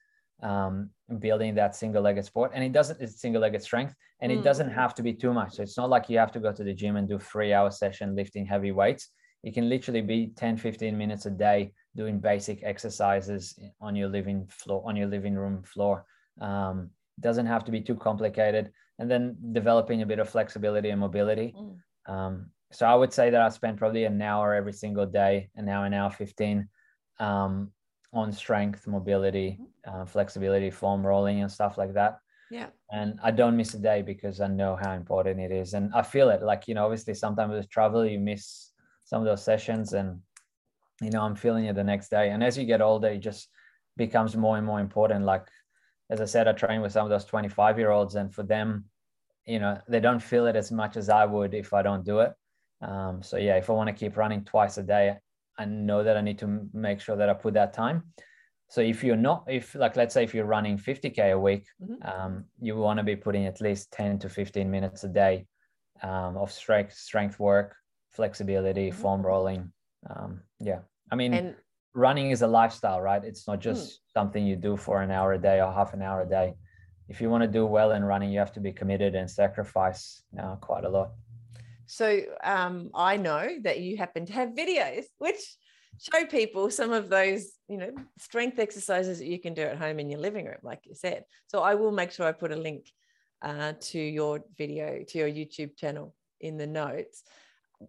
[0.43, 2.53] um, building that single-legged sport.
[2.55, 4.39] And it doesn't it's single-legged strength and mm.
[4.39, 5.55] it doesn't have to be too much.
[5.55, 7.71] So it's not like you have to go to the gym and do three hour
[7.71, 9.11] session lifting heavy weights.
[9.45, 14.47] It can literally be 10 15 minutes a day doing basic exercises on your living
[14.49, 16.05] floor on your living room floor
[16.41, 16.91] um,
[17.21, 18.71] doesn't have to be too complicated.
[18.99, 21.55] And then developing a bit of flexibility and mobility.
[21.57, 22.13] Mm.
[22.13, 25.69] Um, so I would say that I spend probably an hour every single day, an
[25.69, 26.69] hour, an hour 15
[27.21, 27.71] um,
[28.13, 30.03] on strength, mobility, mm-hmm.
[30.03, 32.19] uh, flexibility, foam rolling, and stuff like that.
[32.51, 32.69] Yeah.
[32.91, 35.75] And I don't miss a day because I know how important it is.
[35.75, 38.73] And I feel it like, you know, obviously sometimes with travel, you miss
[39.05, 40.21] some of those sessions and,
[41.01, 42.31] you know, I'm feeling it the next day.
[42.31, 43.49] And as you get older, it just
[43.97, 45.25] becomes more and more important.
[45.25, 45.47] Like
[46.11, 48.85] as I said, I train with some of those 25 year olds, and for them,
[49.45, 52.21] you know, they don't feel it as much as I would if I don't do
[52.21, 52.33] it.
[52.83, 55.17] Um, so yeah, if I want to keep running twice a day,
[55.59, 58.05] I know that I need to make sure that I put that time.
[58.69, 62.07] So if you're not, if like let's say if you're running 50k a week, mm-hmm.
[62.09, 65.47] um, you want to be putting at least 10 to 15 minutes a day
[66.03, 67.77] um, of strength strength work,
[68.11, 69.01] flexibility, mm-hmm.
[69.01, 69.73] foam rolling.
[70.09, 70.81] Um, yeah,
[71.11, 71.57] I mean, and
[71.95, 73.23] running is a lifestyle, right?
[73.25, 73.99] It's not just mm.
[74.13, 76.55] something you do for an hour a day or half an hour a day.
[77.09, 80.23] If you want to do well in running, you have to be committed and sacrifice
[80.41, 81.11] uh, quite a lot.
[81.87, 85.57] So um, I know that you happen to have videos, which
[86.01, 90.01] show people some of those, you know, strength exercises that you can do at home
[90.01, 91.25] in your living room, like you said.
[91.47, 92.91] So I will make sure I put a link
[93.43, 97.23] uh, to your video, to your YouTube channel in the notes.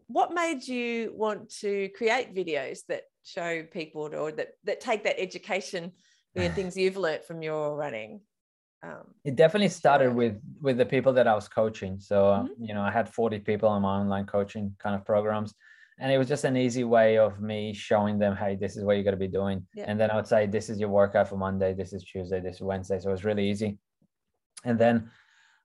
[0.08, 5.20] What made you want to create videos that show people or that, that take that
[5.20, 5.92] education
[6.36, 8.22] and things you've learned from your running?
[8.84, 12.00] Um, it definitely started with with the people that I was coaching.
[12.00, 12.64] So mm-hmm.
[12.64, 15.54] you know, I had 40 people in my online coaching kind of programs,
[16.00, 18.98] and it was just an easy way of me showing them, hey, this is what
[18.98, 19.66] you got to be doing.
[19.74, 19.86] Yeah.
[19.88, 22.58] And then I would say, this is your workout for Monday, this is Tuesday, this
[22.58, 23.00] is Wednesday.
[23.00, 23.80] So it was really easy.
[24.64, 25.10] And then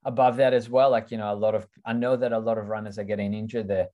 [0.04, 2.58] above that as well, like you know, a lot of I know that a lot
[2.58, 3.88] of runners are getting injured there.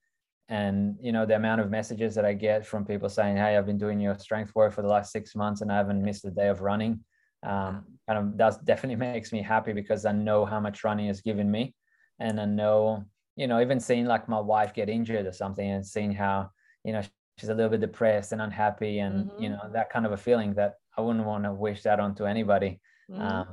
[0.49, 3.67] And you know, the amount of messages that I get from people saying, Hey, I've
[3.67, 6.31] been doing your strength work for the last six months and I haven't missed a
[6.31, 7.01] day of running
[7.43, 11.21] um, kind of does definitely makes me happy because I know how much running has
[11.21, 11.75] given me,
[12.19, 13.05] and I know
[13.37, 16.51] you know even seeing like my wife get injured or something and seeing how
[16.85, 17.03] you know
[17.39, 19.43] she's a little bit depressed and unhappy and mm-hmm.
[19.43, 22.25] you know that kind of a feeling that I wouldn't want to wish that onto
[22.25, 22.81] anybody.
[23.11, 23.23] Mm-hmm.
[23.23, 23.49] Um,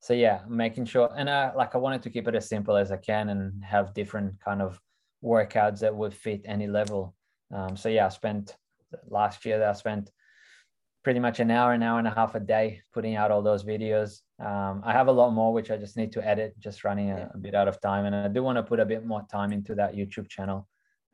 [0.00, 2.90] so yeah, making sure and I like I wanted to keep it as simple as
[2.90, 4.80] I can and have different kind of
[5.24, 7.14] workouts that would fit any level.
[7.54, 8.56] Um, so yeah, I spent
[9.08, 10.10] last year that I spent
[11.06, 13.64] pretty much an hour, an hour and a half a day putting out all those
[13.64, 14.22] videos.
[14.44, 17.30] Um, I have a lot more, which I just need to edit, just running a,
[17.32, 18.06] a, bit out of time.
[18.06, 20.66] And I do want to put a bit more time into that YouTube channel,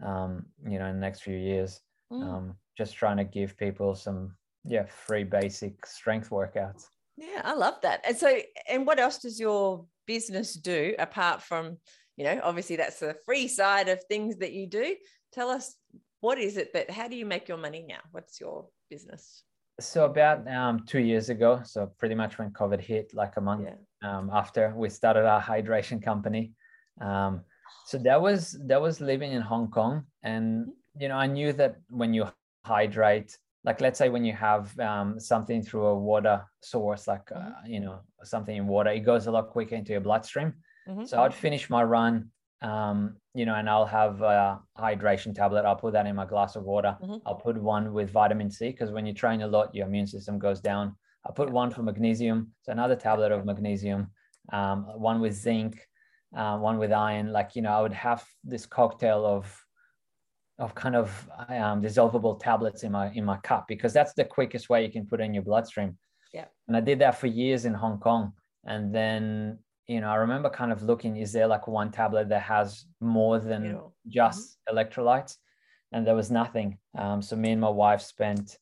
[0.02, 1.80] um, you know, in the next few years.
[2.10, 2.22] Mm.
[2.22, 4.34] Um, just trying to give people some,
[4.64, 6.84] yeah, free basic strength workouts.
[7.18, 8.02] Yeah, I love that.
[8.06, 8.38] And so,
[8.68, 11.76] and what else does your business do apart from,
[12.16, 14.96] you know, obviously that's the free side of things that you do?
[15.32, 15.74] Tell us
[16.20, 17.98] what is it that, how do you make your money now?
[18.12, 19.42] What's your business?
[19.80, 23.68] so about um, two years ago, so pretty much when COVID hit, like a month
[23.68, 24.18] yeah.
[24.18, 26.52] um, after, we started our hydration company.
[27.00, 27.42] Um,
[27.86, 31.02] so that was that was living in Hong Kong, and mm-hmm.
[31.02, 32.26] you know I knew that when you
[32.64, 37.38] hydrate, like let's say when you have um, something through a water source, like uh,
[37.38, 37.72] mm-hmm.
[37.72, 40.52] you know something in water, it goes a lot quicker into your bloodstream.
[40.88, 41.04] Mm-hmm.
[41.04, 42.30] So I'd finish my run,
[42.60, 45.64] um, you know, and I'll have a hydration tablet.
[45.64, 46.96] I'll put that in my glass of water.
[47.02, 47.26] Mm-hmm.
[47.26, 50.38] I'll put one with vitamin C because when you train a lot, your immune system
[50.38, 50.96] goes down.
[51.24, 54.10] I'll put one for magnesium, so another tablet of magnesium,
[54.52, 55.86] um, one with zinc,
[56.36, 57.32] uh, one with iron.
[57.32, 59.64] Like you know, I would have this cocktail of
[60.58, 64.68] of kind of um, dissolvable tablets in my in my cup because that's the quickest
[64.68, 65.96] way you can put in your bloodstream.
[66.34, 68.32] Yeah, and I did that for years in Hong Kong,
[68.64, 72.42] and then you know, I remember kind of looking, is there like one tablet that
[72.42, 73.78] has more than yeah.
[74.08, 74.76] just mm-hmm.
[74.76, 75.36] electrolytes?
[75.92, 76.78] And there was nothing.
[76.96, 78.56] Um, so me and my wife spent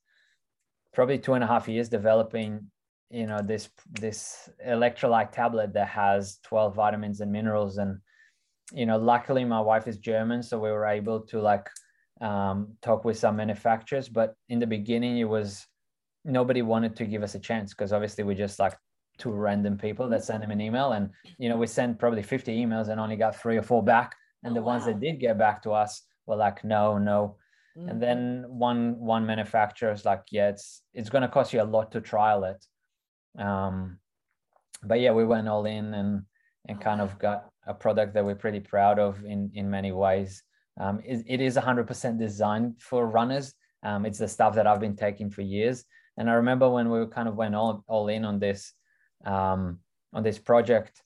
[0.92, 2.70] probably two and a half years developing,
[3.10, 7.78] you know, this this electrolyte tablet that has 12 vitamins and minerals.
[7.78, 7.98] And,
[8.72, 11.68] you know, luckily my wife is German, so we were able to like
[12.20, 14.08] um, talk with some manufacturers.
[14.08, 15.66] But in the beginning, it was
[16.24, 18.76] nobody wanted to give us a chance because obviously we just like
[19.20, 20.92] to random people that sent him an email.
[20.92, 24.16] And you know we sent probably 50 emails and only got three or four back.
[24.42, 24.88] And oh, the ones wow.
[24.88, 27.36] that did get back to us were like no no.
[27.78, 27.88] Mm-hmm.
[27.88, 31.64] and then one one manufacturer is like yeah it's it's going to cost you a
[31.64, 32.64] lot to trial it.
[33.40, 33.98] Um
[34.82, 36.22] but yeah we went all in and
[36.68, 39.92] and oh, kind of got a product that we're pretty proud of in in many
[39.92, 40.42] ways.
[40.80, 43.54] Um it, it is 100% designed for runners.
[43.84, 45.84] Um it's the stuff that i've been taking for years.
[46.16, 48.74] And i remember when we kind of went all, all in on this
[49.24, 49.78] um,
[50.12, 51.02] on this project,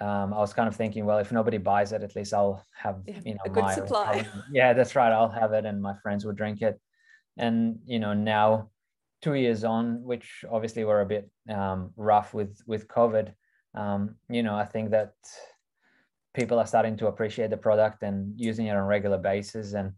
[0.00, 3.02] um, I was kind of thinking, well, if nobody buys it, at least I'll have
[3.06, 4.26] yeah, you know a good my, supply.
[4.52, 5.12] yeah, that's right.
[5.12, 6.80] I'll have it, and my friends would drink it.
[7.36, 8.70] And you know, now
[9.22, 13.32] two years on, which obviously were a bit um, rough with with COVID.
[13.74, 15.14] Um, you know, I think that
[16.34, 19.74] people are starting to appreciate the product and using it on a regular basis.
[19.74, 19.92] And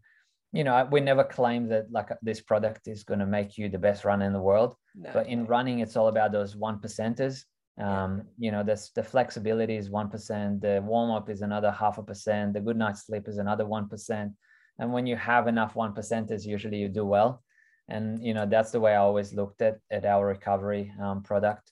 [0.53, 3.79] you know, we never claim that like this product is going to make you the
[3.79, 4.75] best runner in the world.
[4.95, 5.09] No.
[5.11, 7.43] But in running, it's all about those one percenters
[7.79, 11.97] um, you know, this the flexibility is one percent, the warm up is another half
[11.97, 14.33] a percent, the good night's sleep is another one percent.
[14.79, 17.43] And when you have enough one percenters, usually you do well.
[17.87, 21.71] And you know, that's the way I always looked at at our recovery um, product.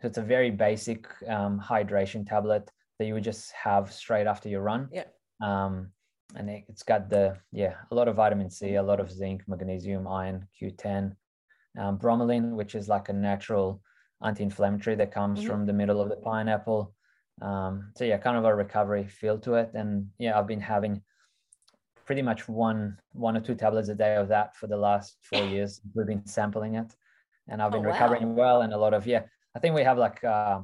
[0.00, 4.48] So it's a very basic um, hydration tablet that you would just have straight after
[4.48, 4.88] your run.
[4.92, 5.04] Yeah.
[5.42, 5.88] Um,
[6.34, 9.42] and it, has got the yeah a lot of vitamin C, a lot of zinc,
[9.48, 11.16] magnesium, iron, Q10,
[11.78, 13.80] um, bromelain, which is like a natural
[14.24, 15.48] anti-inflammatory that comes mm-hmm.
[15.48, 16.94] from the middle of the pineapple.
[17.42, 19.70] Um, so yeah, kind of a recovery feel to it.
[19.74, 21.02] And yeah, I've been having
[22.06, 25.42] pretty much one one or two tablets a day of that for the last four
[25.54, 25.80] years.
[25.94, 26.94] We've been sampling it,
[27.48, 28.62] and I've been oh, recovering well.
[28.62, 29.22] And a lot of yeah,
[29.54, 30.60] I think we have like uh,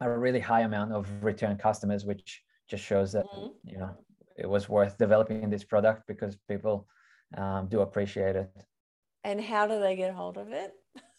[0.00, 3.52] a really high amount of return customers, which just shows that mm-hmm.
[3.64, 3.90] you know
[4.36, 6.88] it was worth developing this product because people
[7.36, 8.50] um, do appreciate it.
[9.24, 10.72] And how do they get hold of it?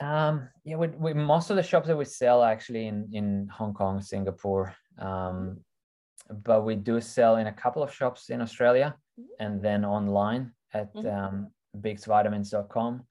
[0.00, 3.74] Um, yeah, we, we, most of the shops that we sell actually in in Hong
[3.74, 5.58] Kong, Singapore, um,
[6.30, 8.94] but we do sell in a couple of shops in Australia,
[9.38, 11.08] and then online at mm-hmm.
[11.08, 13.02] um, bixvitamins.com.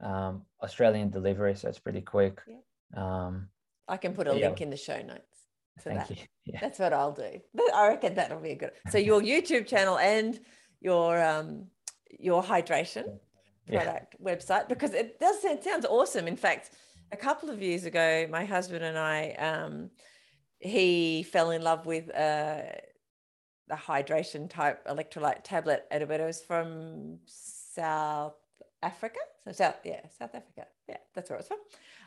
[0.00, 2.40] Um, Australian delivery, so it's pretty quick.
[2.46, 3.26] Yeah.
[3.26, 3.48] Um,
[3.88, 5.36] I can put a link in the show notes.
[5.80, 6.10] Thank that.
[6.10, 6.16] you.
[6.48, 6.60] Yeah.
[6.60, 7.40] That's what I'll do.
[7.74, 8.70] I reckon that'll be a good.
[8.90, 10.38] So your YouTube channel and
[10.80, 11.66] your um
[12.20, 13.18] your hydration
[13.66, 14.34] product yeah.
[14.34, 16.26] website because it does it sounds awesome.
[16.28, 16.70] In fact,
[17.12, 19.90] a couple of years ago, my husband and I um
[20.58, 22.62] he fell in love with uh
[23.68, 28.34] the hydration type electrolyte tablet and it was from South
[28.82, 29.18] Africa.
[29.44, 30.66] So South, yeah, South Africa.
[30.88, 31.58] Yeah, that's where it's from.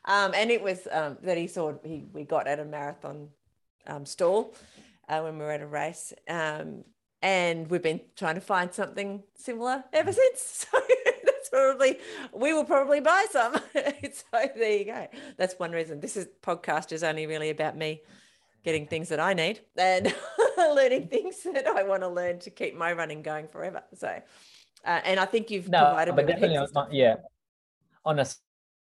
[0.05, 3.29] Um, and it was um, that he saw he we got at a marathon
[3.87, 4.55] um, stall
[5.09, 6.13] uh, when we were at a race.
[6.27, 6.83] Um,
[7.21, 10.67] and we've been trying to find something similar ever since.
[10.71, 10.79] So
[11.49, 11.97] that's probably,
[12.33, 13.53] we will probably buy some.
[13.73, 15.07] so there you go.
[15.37, 15.99] That's one reason.
[15.99, 18.01] This is podcast is only really about me
[18.63, 20.13] getting things that I need and
[20.57, 23.83] learning things that I want to learn to keep my running going forever.
[23.95, 24.07] So,
[24.85, 27.15] uh, and I think you've no, provided but definitely, on, yeah.
[28.05, 28.25] On a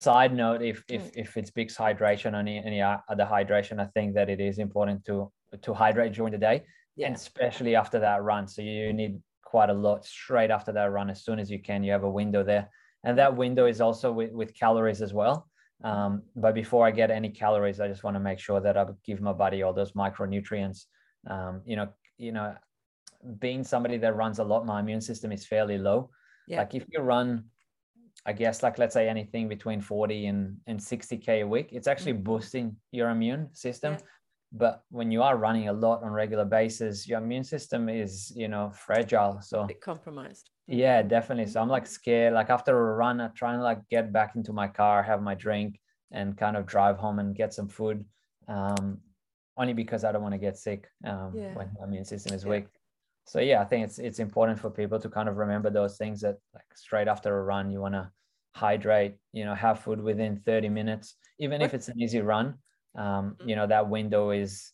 [0.01, 1.11] side note, if if mm.
[1.15, 5.05] if it's BIX hydration or any any other hydration, I think that it is important
[5.07, 6.65] to to hydrate during the day,
[6.97, 7.07] yeah.
[7.07, 8.47] and especially after that run.
[8.47, 11.09] So you need quite a lot straight after that run.
[11.09, 12.69] As soon as you can, you have a window there,
[13.05, 15.49] and that window is also with, with calories as well.
[15.85, 18.87] Um, but before I get any calories, I just want to make sure that I
[19.05, 20.87] give my body all those micronutrients.
[21.29, 21.89] Um, you know,
[22.19, 22.55] you know,
[23.39, 26.11] being somebody that runs a lot, my immune system is fairly low.
[26.49, 26.59] Yeah.
[26.59, 27.45] Like if you run
[28.27, 32.15] I guess like let's say anything between 40 and, and 60k a week, it's actually
[32.15, 32.25] mm-hmm.
[32.25, 33.95] boosting your immune system.
[33.95, 34.01] Yeah.
[34.57, 38.49] But when you are running a lot on regular basis, your immune system is, you
[38.49, 39.41] know, fragile.
[39.43, 40.51] So compromised.
[40.67, 41.47] Yeah, definitely.
[41.47, 42.35] So I'm like scared.
[42.35, 45.35] Like after a run, I'm trying to like get back into my car, have my
[45.35, 45.81] drink,
[46.11, 48.05] and kind of drive home and get some food.
[48.49, 48.99] Um,
[49.59, 51.55] only because I don't want to get sick um, yeah.
[51.55, 52.51] when my immune system is yeah.
[52.51, 52.67] weak
[53.27, 56.21] so yeah, I think it's it's important for people to kind of remember those things
[56.21, 58.11] that like straight after a run, you want to
[58.55, 62.55] hydrate, you know, have food within 30 minutes, even if it's an easy run.
[62.97, 63.49] Um, mm-hmm.
[63.49, 64.73] you know, that window is,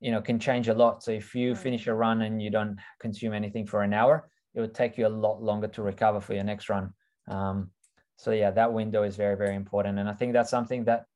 [0.00, 1.02] you know, can change a lot.
[1.02, 4.60] So if you finish a run and you don't consume anything for an hour, it
[4.60, 6.92] would take you a lot longer to recover for your next run.
[7.28, 7.70] Um,
[8.16, 9.98] so yeah, that window is very, very important.
[9.98, 11.06] And I think that's something that,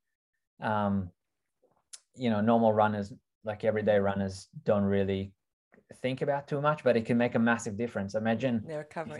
[0.63, 1.11] um,
[2.17, 3.13] you know, normal runners,
[3.45, 5.33] like everyday runners don't really
[6.03, 8.15] think about too much, but it can make a massive difference.
[8.15, 8.65] Imagine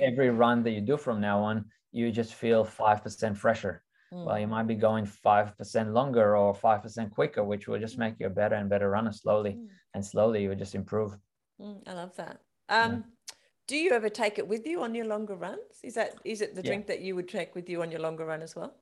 [0.01, 3.83] every run that you do from now on, you just feel 5% fresher.
[4.17, 4.25] Mm.
[4.25, 8.27] Well, you might be going 5% longer or 5% quicker, which will just make you
[8.27, 9.53] a better and better runner slowly.
[9.53, 9.67] Mm.
[9.95, 11.17] And slowly you will just improve.
[11.61, 12.41] Mm, I love that.
[12.69, 13.35] Um, yeah.
[13.69, 15.81] Do you ever take it with you on your longer runs?
[15.83, 16.69] Is that is it the yeah.
[16.69, 18.77] drink that you would take with you on your longer run as well?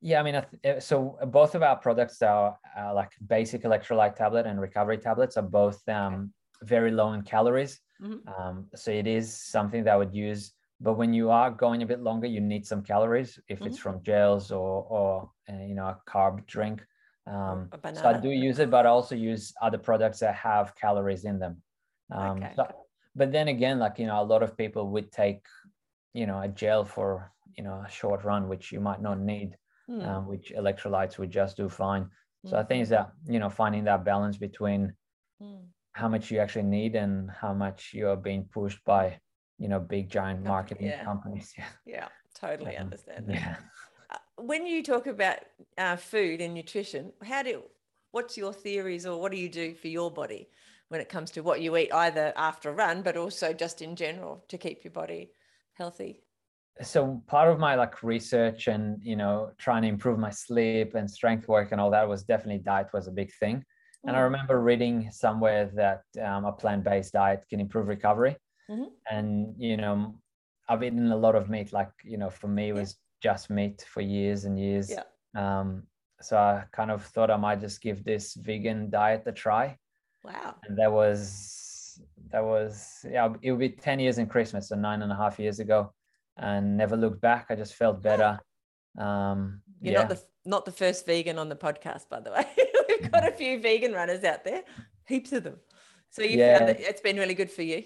[0.00, 4.46] Yeah, I mean, uh, so both of our products are uh, like basic electrolyte tablet
[4.46, 6.32] and recovery tablets are both um,
[6.62, 7.80] very low in calories.
[8.00, 8.28] Mm-hmm.
[8.28, 10.52] Um, so it is something that I would use.
[10.80, 13.68] But when you are going a bit longer, you need some calories if mm-hmm.
[13.68, 16.84] it's from gels or or uh, you know a carb drink.
[17.26, 21.24] Um, so I do use it, but I also use other products that have calories
[21.24, 21.60] in them.
[22.10, 22.52] Um, okay.
[22.56, 22.66] so,
[23.14, 25.44] but then again, like you know, a lot of people would take
[26.14, 29.56] you know a gel for you know a short run, which you might not need,
[29.90, 30.06] mm.
[30.06, 32.08] um, which electrolytes would just do fine.
[32.46, 32.60] So mm.
[32.60, 34.92] I think is that you know finding that balance between
[35.42, 35.58] mm
[35.98, 39.18] how much you actually need and how much you're being pushed by
[39.58, 41.04] you know big giant marketing yeah.
[41.04, 43.34] companies yeah yeah totally um, understand that.
[43.34, 43.56] yeah
[44.10, 45.38] uh, when you talk about
[45.76, 47.62] uh, food and nutrition how do
[48.12, 50.48] what's your theories or what do you do for your body
[50.88, 53.94] when it comes to what you eat either after a run but also just in
[53.96, 55.30] general to keep your body
[55.74, 56.22] healthy
[56.80, 61.10] so part of my like research and you know trying to improve my sleep and
[61.10, 63.64] strength work and all that was definitely diet was a big thing
[64.06, 64.24] and I mm.
[64.24, 68.36] remember reading somewhere that um, a plant-based diet can improve recovery.
[68.70, 68.84] Mm-hmm.
[69.10, 70.14] And you know,
[70.68, 71.72] I've eaten a lot of meat.
[71.72, 73.32] Like you know, for me, it was yeah.
[73.32, 74.90] just meat for years and years.
[74.90, 75.02] Yeah.
[75.36, 75.84] Um,
[76.20, 79.76] so I kind of thought I might just give this vegan diet a try.
[80.24, 80.56] Wow.
[80.64, 82.00] And that was
[82.30, 85.38] that was yeah, it would be ten years in Christmas, so nine and a half
[85.38, 85.92] years ago,
[86.36, 87.46] and never looked back.
[87.50, 88.38] I just felt better.
[88.96, 90.00] Um, You're yeah.
[90.00, 92.44] not the not the first vegan on the podcast, by the way.
[92.88, 94.64] We've got a few vegan runners out there,
[95.06, 95.56] heaps of them.
[96.10, 96.58] So you yeah.
[96.58, 97.84] found that it's been really good for you,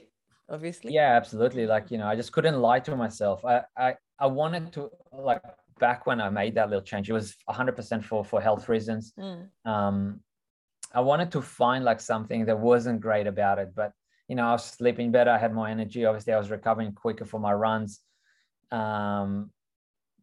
[0.52, 0.92] obviously.
[0.92, 1.66] Yeah, absolutely.
[1.66, 3.44] Like you know, I just couldn't lie to myself.
[3.44, 5.42] I I, I wanted to like
[5.80, 7.10] back when I made that little change.
[7.10, 9.12] It was 100% for for health reasons.
[9.18, 9.48] Mm.
[9.64, 10.20] Um,
[10.94, 13.92] I wanted to find like something that wasn't great about it, but
[14.28, 15.30] you know, I was sleeping better.
[15.30, 16.04] I had more energy.
[16.04, 18.00] Obviously, I was recovering quicker for my runs.
[18.70, 19.50] Um,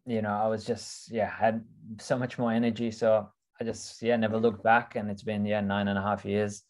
[0.06, 1.66] you know, I was just yeah had
[2.00, 2.92] so much more energy.
[2.92, 3.28] So
[3.60, 6.64] I just yeah never looked back, and it's been yeah nine and a half years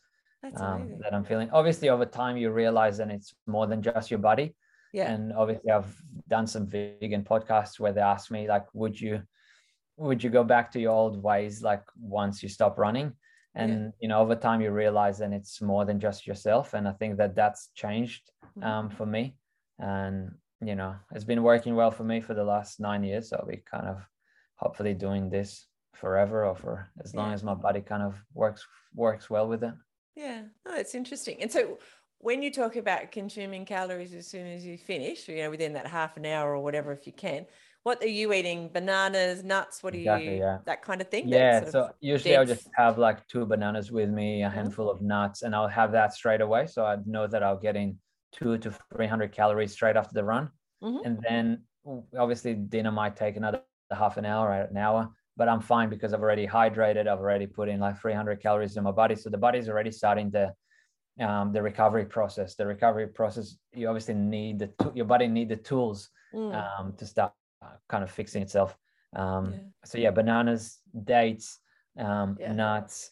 [0.57, 1.49] um, that I'm feeling.
[1.51, 4.55] Obviously, over time you realize that it's more than just your body.
[4.93, 5.11] Yeah.
[5.11, 5.93] And obviously, I've
[6.27, 9.21] done some vegan podcasts where they ask me like, would you
[9.97, 13.13] would you go back to your old ways like once you stop running?
[13.55, 13.89] And yeah.
[13.99, 16.73] you know, over time you realize that it's more than just yourself.
[16.73, 18.63] And I think that that's changed mm-hmm.
[18.63, 19.35] um, for me.
[19.77, 20.31] And
[20.61, 23.29] you know, it's been working well for me for the last nine years.
[23.29, 24.05] So I'll be kind of
[24.55, 25.65] hopefully doing this
[25.95, 27.33] forever or for as long yeah.
[27.33, 28.65] as my body kind of works
[28.95, 29.73] works well with it.
[30.19, 31.41] Yeah, oh, that's interesting.
[31.41, 31.79] And so
[32.17, 35.87] when you talk about consuming calories as soon as you finish, you know, within that
[35.87, 37.45] half an hour or whatever, if you can,
[37.83, 38.69] what are you eating?
[38.73, 39.81] Bananas, nuts?
[39.81, 40.39] What are exactly, you?
[40.39, 40.57] Yeah.
[40.65, 41.29] That kind of thing.
[41.29, 41.63] Yeah.
[41.69, 44.55] So usually I'll just have like two bananas with me, a mm-hmm.
[44.55, 46.67] handful of nuts, and I'll have that straight away.
[46.67, 47.97] So I know that I'll get in
[48.33, 50.49] two to three hundred calories straight after the run,
[50.83, 51.05] mm-hmm.
[51.05, 51.63] and then
[52.19, 55.09] obviously dinner might take another half an hour, or an hour
[55.39, 57.07] but I'm fine because I've already hydrated.
[57.07, 59.15] I've already put in like 300 calories in my body.
[59.15, 60.53] So the body's already starting the
[61.25, 62.55] um, the recovery process.
[62.55, 66.53] The recovery process, you obviously need the your body need the tools mm.
[66.53, 67.31] um, to start
[67.87, 68.77] kind of fixing itself.
[69.15, 69.59] Um, yeah.
[69.85, 71.59] So yeah, bananas, dates,
[71.97, 72.51] um, yeah.
[72.51, 73.11] nuts.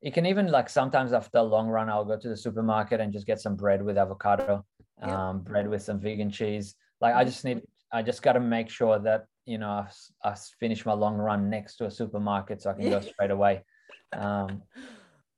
[0.00, 3.12] You can even like sometimes after a long run, I'll go to the supermarket and
[3.12, 4.64] just get some bread with avocado,
[4.98, 5.28] yeah.
[5.28, 6.74] Um, bread with some vegan cheese.
[7.02, 7.26] Like I mm.
[7.26, 7.60] just need,
[7.92, 9.88] I just got to make sure that you know, I,
[10.28, 13.64] I finish my long run next to a supermarket so I can go straight away.
[14.12, 14.62] Um,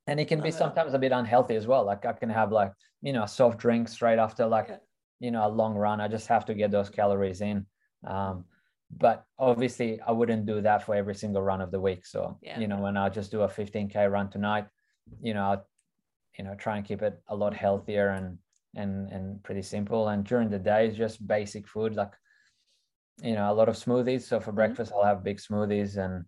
[0.06, 1.84] and it can be sometimes a bit unhealthy as well.
[1.84, 4.76] Like I can have like, you know, a soft drink straight after like, yeah.
[5.20, 6.00] you know, a long run.
[6.00, 7.66] I just have to get those calories in.
[8.06, 8.46] Um,
[8.96, 12.06] but obviously I wouldn't do that for every single run of the week.
[12.06, 12.58] So, yeah.
[12.58, 14.66] you know, when I just do a 15K run tonight,
[15.22, 15.66] you know, I'll,
[16.38, 18.38] you know, try and keep it a lot healthier and,
[18.74, 20.08] and, and pretty simple.
[20.08, 21.96] And during the day, just basic food.
[21.96, 22.12] Like
[23.22, 24.22] you know a lot of smoothies.
[24.22, 24.56] So for mm-hmm.
[24.56, 26.24] breakfast i'll have big smoothies and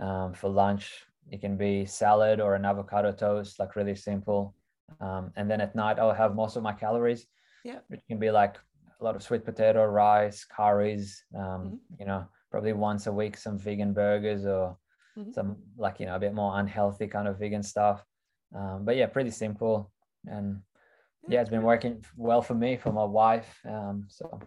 [0.00, 0.92] um, for lunch
[1.30, 4.54] it can be salad or an avocado toast like really simple.
[5.00, 7.26] Um, and then at night i'll have most of my calories
[7.64, 7.78] yeah.
[7.90, 8.56] it can be like
[9.00, 11.76] a lot of sweet potato rice curries um, mm-hmm.
[11.98, 14.76] you know probably once a week some vegan burgers or
[15.18, 15.32] mm-hmm.
[15.32, 18.04] some like you know a bit more unhealthy kind of vegan stuff.
[18.54, 19.90] Um, but yeah pretty simple.
[20.26, 20.60] And
[21.26, 24.38] yeah it's been working well for me for my wife um, so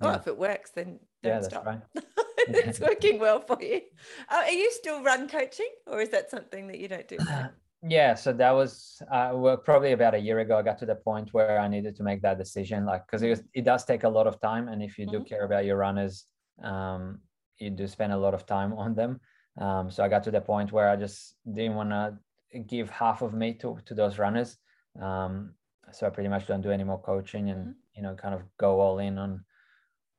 [0.00, 1.66] Oh, if it works, then don't yeah, stop.
[1.66, 1.80] Right.
[2.48, 3.80] it's working well for you.
[4.28, 7.18] Uh, are you still run coaching, or is that something that you don't do?
[7.18, 7.48] Uh,
[7.82, 10.58] yeah, so that was uh, well, probably about a year ago.
[10.58, 13.40] I got to the point where I needed to make that decision, like because it,
[13.54, 15.24] it does take a lot of time, and if you do mm-hmm.
[15.24, 16.24] care about your runners,
[16.62, 17.20] um,
[17.58, 19.20] you do spend a lot of time on them.
[19.58, 22.18] Um, so I got to the point where I just didn't want to
[22.66, 24.56] give half of me to to those runners.
[25.00, 25.54] Um,
[25.92, 27.96] so I pretty much don't do any more coaching, and mm-hmm.
[27.96, 29.44] you know, kind of go all in on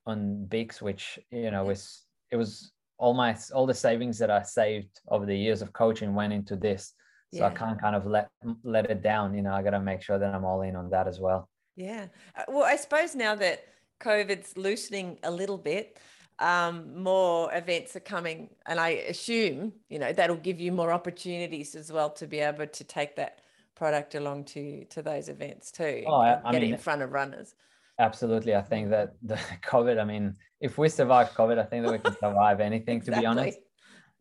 [0.10, 4.43] on Bix, which you know was it was all my all the savings that I
[4.43, 6.93] saved over the years of coaching went into this.
[7.34, 7.47] So yeah.
[7.47, 8.30] I can't kind of let
[8.64, 9.34] let it down.
[9.34, 11.47] You know, I got to make sure that I'm all in on that as well.
[11.76, 12.07] Yeah.
[12.36, 13.64] Uh, well, I suppose now that
[14.01, 15.97] COVID's loosening a little bit,
[16.39, 21.76] um, more events are coming, and I assume you know that'll give you more opportunities
[21.76, 23.39] as well to be able to take that
[23.76, 26.03] product along to to those events too.
[26.07, 27.55] Oh, I, I get mean, it in front of runners.
[27.99, 28.55] Absolutely.
[28.55, 31.99] I think that the COVID, I mean, if we survive COVID, I think that we
[31.99, 33.15] can survive anything, exactly.
[33.15, 33.59] to be honest.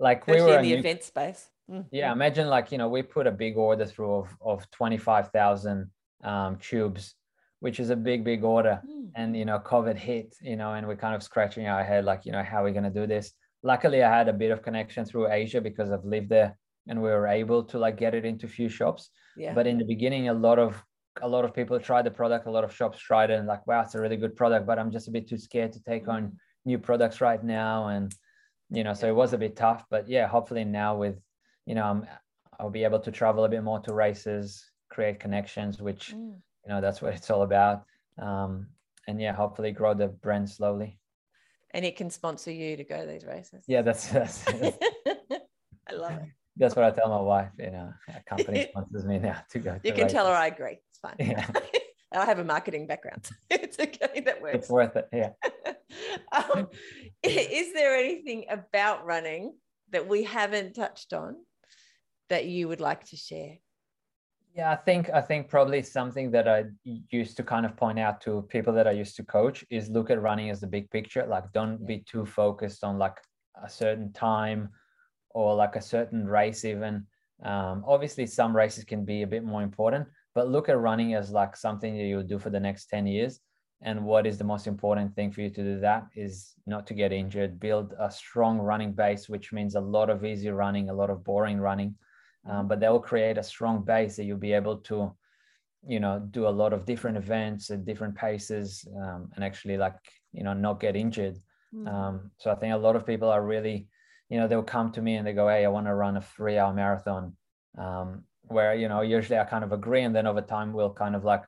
[0.01, 1.49] Like Especially we were in the new, event space.
[1.71, 1.89] Mm-hmm.
[1.93, 2.13] Yeah.
[2.13, 5.91] Imagine like, you know, we put a big order through of, of 25,000
[6.25, 7.15] um, tubes,
[7.61, 8.81] which is a big, big order.
[8.89, 9.11] Mm.
[9.15, 12.25] And, you know, COVID hit, you know, and we're kind of scratching our head, like,
[12.25, 13.33] you know, how are we going to do this?
[13.63, 16.57] Luckily, I had a bit of connection through Asia because I've lived there
[16.87, 19.11] and we were able to like get it into a few shops.
[19.37, 19.53] Yeah.
[19.55, 20.83] But in the beginning, a lot of
[21.23, 23.67] a lot of people tried the product, a lot of shops tried it and like,
[23.67, 26.09] wow, it's a really good product, but I'm just a bit too scared to take
[26.09, 27.89] on new products right now.
[27.89, 28.15] And,
[28.71, 31.17] you know, so it was a bit tough, but yeah, hopefully now with,
[31.67, 32.07] you know, I'm,
[32.59, 36.35] I'll be able to travel a bit more to races, create connections, which, mm.
[36.65, 37.85] you know, that's what it's all about.
[38.19, 38.69] Um,
[39.07, 40.99] and yeah, hopefully grow the brand slowly.
[41.73, 43.65] And it can sponsor you to go to these races.
[43.67, 44.79] Yeah, that's, that's, that's
[45.89, 47.51] I love it that's what I tell my wife.
[47.59, 49.79] You know, a company sponsors me now to go.
[49.79, 50.79] To you can tell her I agree.
[51.03, 51.29] It's fine.
[51.29, 51.47] Yeah.
[52.13, 53.29] I have a marketing background.
[53.51, 54.21] it's okay.
[54.21, 54.57] That works.
[54.57, 55.09] It's worth it.
[55.13, 55.31] Yeah.
[56.55, 56.69] um,
[57.23, 59.55] is there anything about running
[59.91, 61.37] that we haven't touched on
[62.31, 63.57] that you would like to share?
[64.55, 66.65] Yeah, I think I think probably something that I
[67.11, 70.11] used to kind of point out to people that I used to coach is look
[70.11, 71.25] at running as the big picture.
[71.27, 73.19] Like, don't be too focused on like
[73.63, 74.71] a certain time
[75.31, 77.07] or like a certain race even
[77.45, 81.31] um, obviously some races can be a bit more important but look at running as
[81.31, 83.41] like something that you'll do for the next 10 years.
[83.83, 86.95] And what is the most important thing for you to do that is not to
[86.95, 87.61] get injured.
[87.61, 91.23] Build a strong running base which means a lot of easy running a lot of
[91.25, 91.95] boring running.
[92.49, 95.15] Um, but that will create a strong base that you'll be able to
[95.87, 99.95] you know do a lot of different events at different paces um, and actually like
[100.33, 101.39] you know not get injured.
[101.75, 101.87] Mm.
[101.87, 103.89] um, so i think a lot of people are really
[104.31, 106.21] you know they'll come to me and they go hey i want to run a
[106.21, 107.37] three hour marathon.
[107.77, 111.15] Um, where you know usually i kind of agree and then over time we'll kind
[111.15, 111.43] of like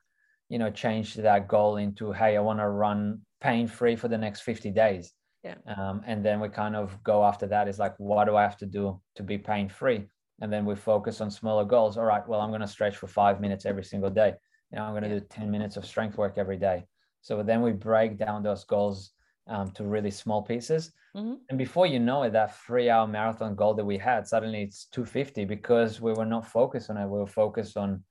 [0.49, 4.17] you know change that goal into hey i want to run pain free for the
[4.17, 5.11] next 50 days.
[5.43, 5.55] Yeah.
[5.65, 7.67] Um, and then we kind of go after that.
[7.67, 10.07] Is like what do i have to do to be pain free
[10.39, 11.97] and then we focus on smaller goals.
[11.97, 14.33] All right well i'm going to stretch for five minutes every single day.
[14.71, 15.19] You know i'm going to yeah.
[15.19, 16.85] do 10 minutes of strength work every day.
[17.21, 19.11] So then we break down those goals
[19.47, 21.33] um, to really small pieces mm-hmm.
[21.49, 24.85] and before you know it that three hour marathon goal that we had suddenly it's
[24.85, 28.03] 250 because we were not focused on it we were focused on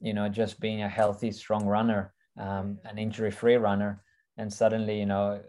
[0.00, 4.02] you know just being a healthy strong runner um, an injury free runner
[4.36, 5.40] and suddenly you know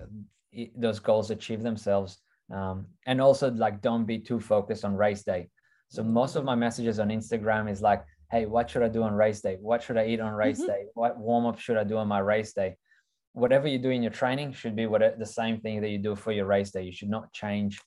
[0.77, 2.19] those goals achieve themselves
[2.53, 5.49] um, and also like don't be too focused on race day
[5.89, 9.13] so most of my messages on Instagram is like, hey, what should I do on
[9.13, 9.57] race day?
[9.61, 10.67] What should I eat on race mm-hmm.
[10.67, 10.85] day?
[10.93, 12.77] What warm up should I do on my race day?
[13.35, 16.15] Whatever you do in your training should be what the same thing that you do
[16.15, 16.83] for your race day.
[16.83, 17.81] You should not change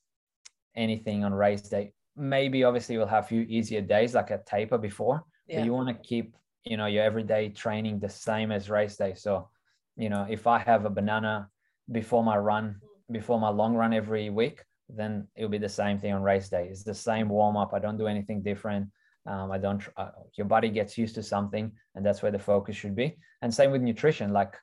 [0.76, 1.92] anything on race day.
[2.16, 5.56] Maybe obviously you'll have a few easier days like a taper before, yeah.
[5.58, 9.14] but you want to keep you know your everyday training the same as race day.
[9.14, 9.48] So,
[9.96, 11.48] you know, if I have a banana
[11.90, 12.76] before my run,
[13.10, 16.68] before my long run every week, then it'll be the same thing on race day.
[16.70, 17.72] It's the same warm up.
[17.72, 18.88] I don't do anything different.
[19.26, 19.82] Um, I don't.
[19.96, 23.16] Uh, your body gets used to something, and that's where the focus should be.
[23.42, 24.32] And same with nutrition.
[24.32, 24.54] Like,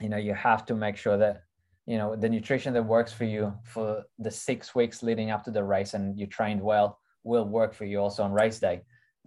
[0.00, 1.42] you know, you have to make sure that
[1.86, 5.50] you know the nutrition that works for you for the six weeks leading up to
[5.50, 8.82] the race, and you trained well, will work for you also on race day.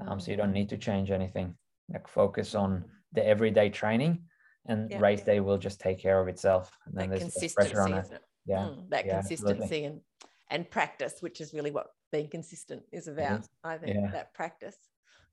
[0.07, 1.55] Um, so you don't need to change anything.
[1.91, 4.23] Like focus on the everyday training,
[4.67, 4.99] and yeah.
[4.99, 6.71] race day will just take care of itself.
[6.85, 9.85] And then that there's pressure on it yeah mm, that yeah, consistency absolutely.
[9.85, 10.01] and
[10.49, 13.49] and practice which is really what being consistent is about is.
[13.63, 14.11] i think yeah.
[14.11, 14.77] that practice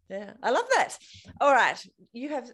[0.08, 0.96] yeah i love that
[1.40, 2.50] all right you have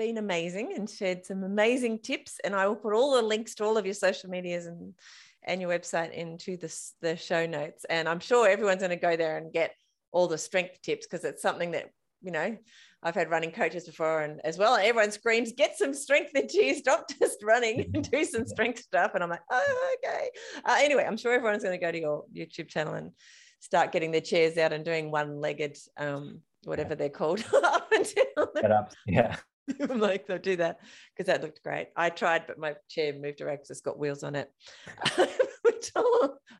[0.00, 3.62] been amazing and shared some amazing tips and i will put all the links to
[3.62, 4.94] all of your social medias and
[5.42, 9.14] and your website into the, the show notes and i'm sure everyone's going to go
[9.14, 9.74] there and get
[10.10, 11.90] all the strength tips because it's something that
[12.22, 12.56] you know
[13.02, 14.76] I've had running coaches before and as well.
[14.76, 16.74] Everyone screams, get some strength into you.
[16.74, 19.12] Stop just running and do some strength stuff.
[19.14, 20.28] And I'm like, oh, okay.
[20.66, 23.12] Uh, anyway, I'm sure everyone's going to go to your YouTube channel and
[23.60, 26.96] start getting their chairs out and doing one legged, um, whatever yeah.
[26.96, 27.42] they're called.
[27.54, 28.92] up Get up.
[29.06, 29.36] Yeah.
[29.80, 30.80] I'm like, they'll do that
[31.14, 31.88] because that looked great.
[31.96, 34.50] I tried, but my chair moved around because it's got wheels on it.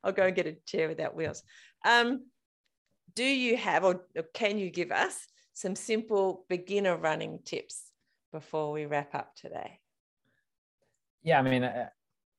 [0.03, 1.42] I'll, go and get a chair without wheels.
[1.84, 2.26] Um,
[3.14, 4.03] do you have or
[4.34, 7.90] can you give us some simple beginner running tips
[8.32, 9.80] before we wrap up today?
[11.22, 11.88] Yeah, I mean, uh,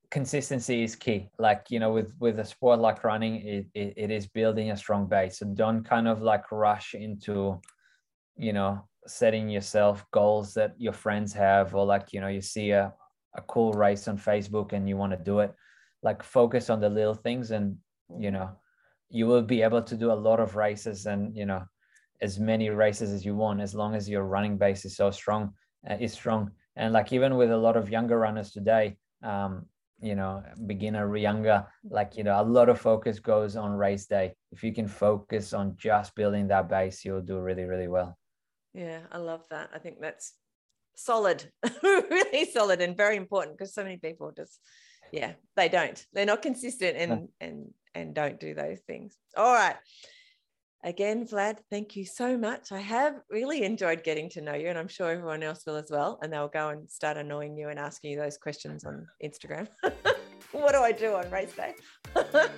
[0.10, 1.30] consistency is key.
[1.38, 4.78] Like you know, with with a sport like running, it, it, it is building a
[4.78, 5.40] strong base.
[5.40, 7.60] So don't kind of like rush into,
[8.38, 12.72] you know, setting yourself goals that your friends have, or like you know, you see
[12.72, 12.94] a
[13.36, 15.54] a cool race on Facebook and you want to do it.
[16.04, 17.78] Like focus on the little things, and
[18.20, 18.52] you know,
[19.10, 21.64] you will be able to do a lot of races, and you know,
[22.22, 25.54] as many races as you want as long as your running base is so strong
[25.90, 29.66] uh, is strong and like even with a lot of younger runners today um,
[30.02, 34.34] you know beginner younger like you know a lot of focus goes on race day
[34.52, 38.18] if you can focus on just building that base you'll do really really well
[38.74, 40.34] yeah i love that i think that's
[40.96, 41.44] solid
[41.84, 44.60] really solid and very important because so many people just
[45.12, 49.76] yeah they don't they're not consistent and and and don't do those things all right
[50.84, 52.72] Again, Vlad, thank you so much.
[52.72, 55.92] I have really enjoyed getting to know you, and I'm sure everyone else will as
[55.92, 56.18] well.
[56.24, 59.68] And they'll go and start annoying you and asking you those questions on Instagram.
[60.52, 61.76] what do I do on race day?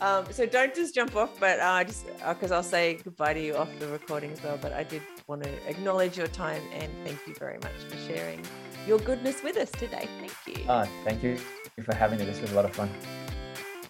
[0.00, 3.40] um, so don't just jump off, but uh, just because uh, I'll say goodbye to
[3.40, 4.58] you off the recording as well.
[4.60, 8.42] But I did want to acknowledge your time and thank you very much for sharing
[8.86, 10.08] your goodness with us today.
[10.18, 10.64] Thank you.
[10.68, 11.38] Oh, thank you
[11.82, 12.24] for having me.
[12.24, 12.90] This was a lot of fun.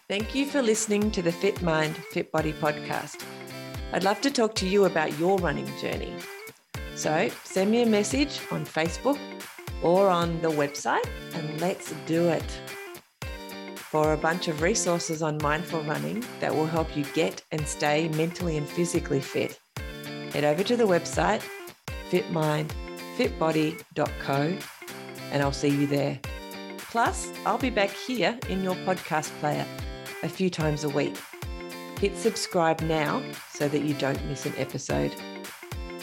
[0.08, 3.24] Thank you for listening to the Fit Mind, Fit Body podcast.
[3.92, 6.14] I'd love to talk to you about your running journey.
[6.94, 9.18] So send me a message on Facebook
[9.82, 12.60] or on the website and let's do it.
[13.96, 18.08] For a bunch of resources on mindful running that will help you get and stay
[18.08, 19.58] mentally and physically fit,
[20.34, 21.42] head over to the website
[22.10, 24.58] fitmindfitbody.co
[25.32, 26.20] and I'll see you there.
[26.76, 29.64] Plus, I'll be back here in your podcast player
[30.22, 31.16] a few times a week.
[31.98, 35.14] Hit subscribe now so that you don't miss an episode.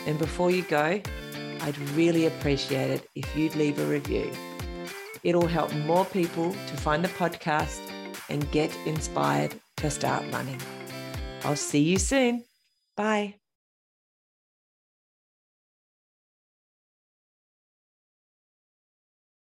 [0.07, 0.99] And before you go,
[1.61, 4.31] I'd really appreciate it if you'd leave a review.
[5.23, 7.81] It'll help more people to find the podcast
[8.29, 10.61] and get inspired to start running.
[11.43, 12.43] I'll see you soon.
[12.95, 13.35] Bye.